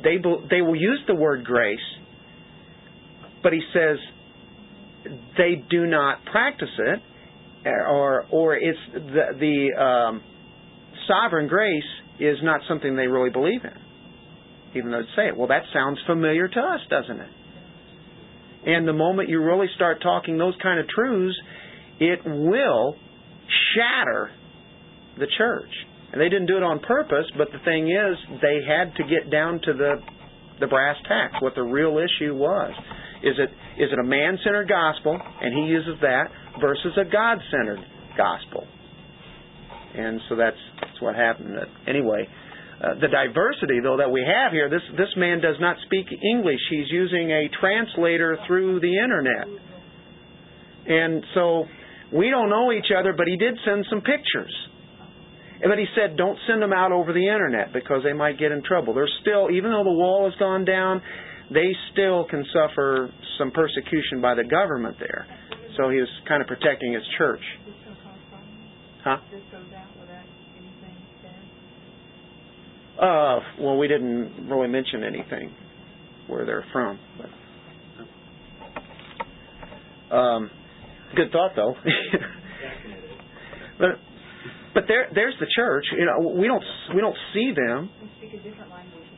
[0.04, 0.18] they
[0.50, 1.80] they will use the word grace,
[3.42, 3.98] but he says
[5.38, 7.00] they do not practice it,
[7.66, 10.24] or or it's the the um,
[11.08, 11.84] sovereign grace
[12.20, 15.38] is not something they really believe in, even though they say it.
[15.38, 17.30] Well, that sounds familiar to us, doesn't it?
[18.66, 21.36] And the moment you really start talking those kind of truths,
[22.00, 22.96] it will
[23.76, 24.32] shatter
[25.18, 25.70] the church.
[26.12, 29.32] And they didn't do it on purpose, but the thing is, they had to get
[29.32, 29.96] down to the
[30.60, 32.72] the brass tacks, what the real issue was.
[33.24, 33.50] Is it
[33.82, 36.26] is it a man centered gospel, and he uses that,
[36.60, 37.80] versus a God centered
[38.18, 38.68] gospel?
[39.96, 41.58] And so that's that's what happened.
[41.88, 42.28] Anyway,
[42.84, 46.60] uh, the diversity though that we have here, this this man does not speak English.
[46.70, 49.48] He's using a translator through the internet,
[50.88, 51.66] and so
[52.14, 53.14] we don't know each other.
[53.14, 54.54] But he did send some pictures.
[55.62, 58.64] But he said, don't send them out over the internet because they might get in
[58.64, 58.94] trouble.
[58.94, 61.02] There's still, even though the wall has gone down,
[61.52, 65.28] they still can suffer some persecution by the government there.
[65.80, 67.40] So he was kind of protecting his church.
[69.02, 69.18] Huh?
[73.02, 75.54] Uh, well, we didn't really mention anything
[76.28, 77.00] where they're from.
[80.10, 80.52] But, um,
[81.16, 81.76] good thought, though.
[83.80, 83.92] but
[84.74, 85.86] but there there's the church.
[85.98, 86.64] You know, we don't
[86.94, 87.90] we don't see them.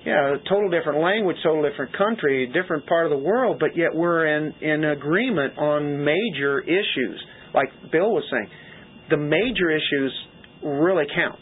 [0.06, 0.36] We speak a different language.
[0.36, 3.90] Yeah, a total different language, total different country, different part of the world, but yet
[3.94, 7.24] we're in in agreement on major issues.
[7.54, 8.50] Like Bill was saying,
[9.10, 10.14] the major issues
[10.64, 11.40] really count.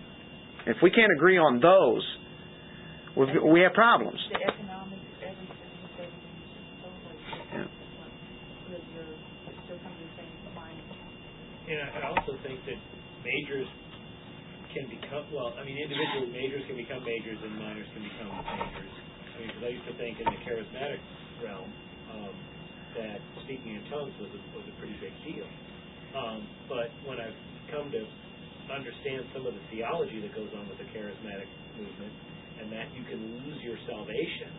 [0.68, 2.04] If we can't agree on those,
[3.16, 4.20] we've, we have problems.
[4.32, 5.56] The economics, everything,
[5.98, 7.16] everything's just totally
[7.54, 7.66] Yeah.
[7.70, 8.14] different.
[8.70, 9.08] With your,
[9.50, 10.78] it's still coming to the same mind.
[11.70, 12.80] And I I also think that
[13.24, 13.70] majors
[14.74, 18.94] can become, well, I mean, individual majors can become majors and minors can become majors.
[19.42, 21.02] me because I used to think in the charismatic
[21.42, 21.70] realm
[22.14, 22.34] um,
[22.98, 25.48] that speaking in tongues was a, was a pretty big deal.
[26.14, 27.38] Um, but when I've
[27.74, 28.02] come to
[28.70, 32.14] understand some of the theology that goes on with the charismatic movement,
[32.62, 34.52] and that you can lose your salvation,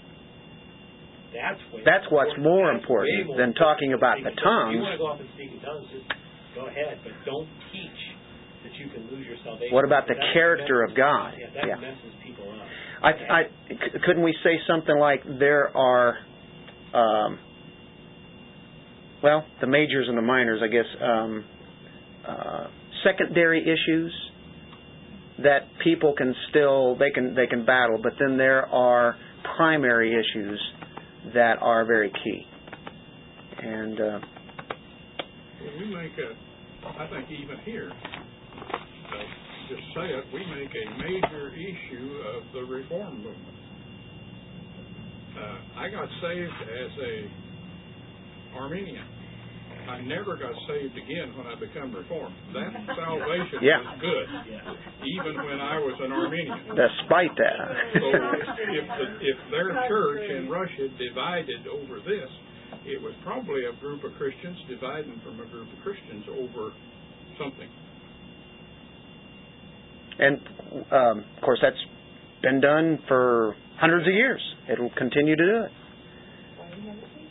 [1.31, 4.83] that's way That's what's more That's important way than talking about the in If you
[4.83, 6.09] want to go off and speak in tongues, just
[6.59, 8.01] go ahead, but don't teach
[8.65, 9.75] that you can lose your salvation.
[9.75, 11.35] What about the That character of God?
[11.39, 11.77] Yeah, that Yeah.
[11.77, 12.67] messes people up.
[13.03, 16.19] I, I, c- couldn't we say something like there are,
[16.93, 17.39] um,
[19.23, 21.45] well, the majors and the minors, I guess, um,
[22.27, 22.67] uh,
[23.05, 24.13] secondary issues
[25.43, 29.17] that people can still they can they can battle, but then there are
[29.57, 30.61] primary issues
[31.33, 32.47] that are very key.
[33.63, 34.05] And uh,
[35.63, 37.91] Well, we make a, I think even here,
[39.69, 43.57] just say it, we make a major issue of the reform movement.
[45.31, 47.15] Uh, I got saved as a
[48.59, 49.07] Arminian.
[49.89, 52.35] I never got saved again when I become reformed.
[52.53, 53.81] That salvation Yeah.
[53.81, 54.75] was good, Yeah.
[55.19, 56.75] even when I was an Arminian.
[56.75, 57.59] despite that.
[57.95, 58.35] So that,
[58.75, 62.31] if the, if their church in Russia divided over this,
[62.87, 66.71] it was probably a group of Christians dividing from a group of Christians over
[67.39, 67.71] something.
[70.21, 70.39] And
[70.93, 71.81] um, of course that's
[72.43, 74.41] been done for hundreds of years.
[74.71, 75.73] It'll continue to do it.
[76.57, 77.29] Why do you have a team?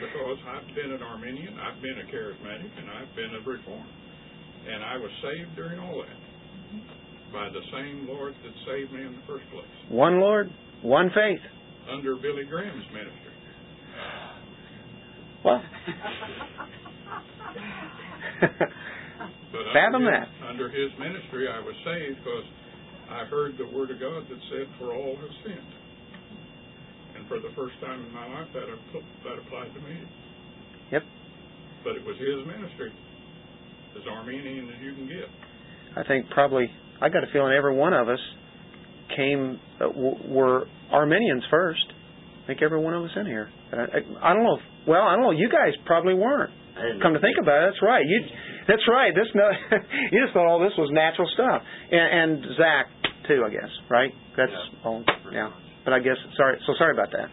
[0.00, 3.90] Because I've been an Arminian, I've been a charismatic, and I've been a reformed.
[4.70, 6.16] And I was saved during all that
[7.32, 10.50] by the same Lord that saved me in the first place, One Lord,
[10.82, 11.40] one faith.
[11.90, 13.32] under Billy Graham's ministry.
[15.44, 15.62] Well,
[19.52, 20.28] But Fathom under that.
[20.28, 22.46] his, under his ministry, I was saved because
[23.10, 25.72] I heard the word of God that said, "For all have sinned."
[27.16, 29.96] And for the first time in my life, that app- that applied to me.
[30.90, 31.02] Yep.
[31.84, 32.92] But it was his ministry,
[33.96, 35.28] as Arminian as you can get.
[35.96, 36.70] I think probably
[37.00, 38.20] I got a feeling every one of us
[39.16, 41.84] came uh, w- were Arminians first.
[42.42, 43.48] I think every one of us in here.
[43.72, 44.56] I, I, I don't know.
[44.56, 45.30] If, well, I don't know.
[45.30, 46.50] You guys probably weren't.
[47.02, 48.02] Come to think about it, that's right.
[48.04, 48.20] You,
[48.68, 49.12] that's right.
[49.14, 49.50] This no,
[50.12, 51.62] you just thought all this was natural stuff.
[51.90, 52.86] And, and Zach
[53.28, 53.70] too, I guess.
[53.90, 54.12] Right?
[54.36, 55.04] That's Yeah, all.
[55.32, 55.44] Yeah.
[55.48, 55.52] much.
[55.84, 56.58] But I guess sorry.
[56.66, 57.28] So sorry about that.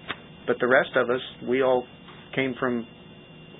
[0.47, 1.86] But the rest of us, we all
[2.36, 2.86] came from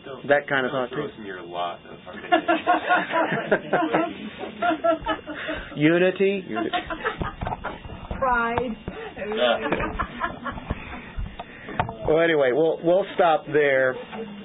[0.06, 1.14] Don't- that kind of don't thought throw too.
[1.22, 1.98] in your lot of
[5.78, 6.44] Unity.
[6.48, 6.70] Unity.
[8.18, 8.76] Pride.
[12.08, 13.96] Well, anyway, we'll we'll stop there,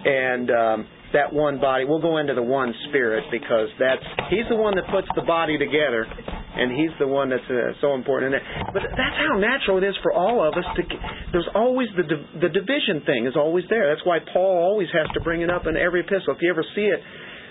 [0.05, 0.87] and um,
[1.17, 1.85] that one body.
[1.89, 5.57] We'll go into the one spirit because that's he's the one that puts the body
[5.57, 8.35] together, and he's the one that's uh, so important.
[8.35, 8.45] In it.
[8.73, 10.83] But that's how natural it is for all of us to.
[11.33, 12.05] There's always the
[12.39, 13.89] the division thing is always there.
[13.89, 16.37] That's why Paul always has to bring it up in every epistle.
[16.37, 17.01] If you ever see it.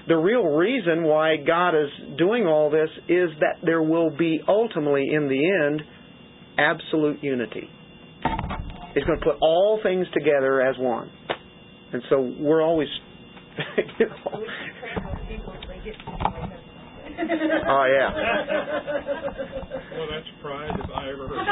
[0.08, 5.08] The real reason why God is doing all this is that there will be ultimately,
[5.12, 5.82] in the end,
[6.60, 7.68] absolute unity.
[8.94, 11.10] He's going to put all things together as one.
[11.92, 12.88] And so we're always.
[14.00, 14.16] You know.
[14.24, 17.66] So we can train those people so they get to the Old Testament.
[17.70, 18.10] oh, yeah.
[19.98, 21.48] Well, that's pride if I ever heard.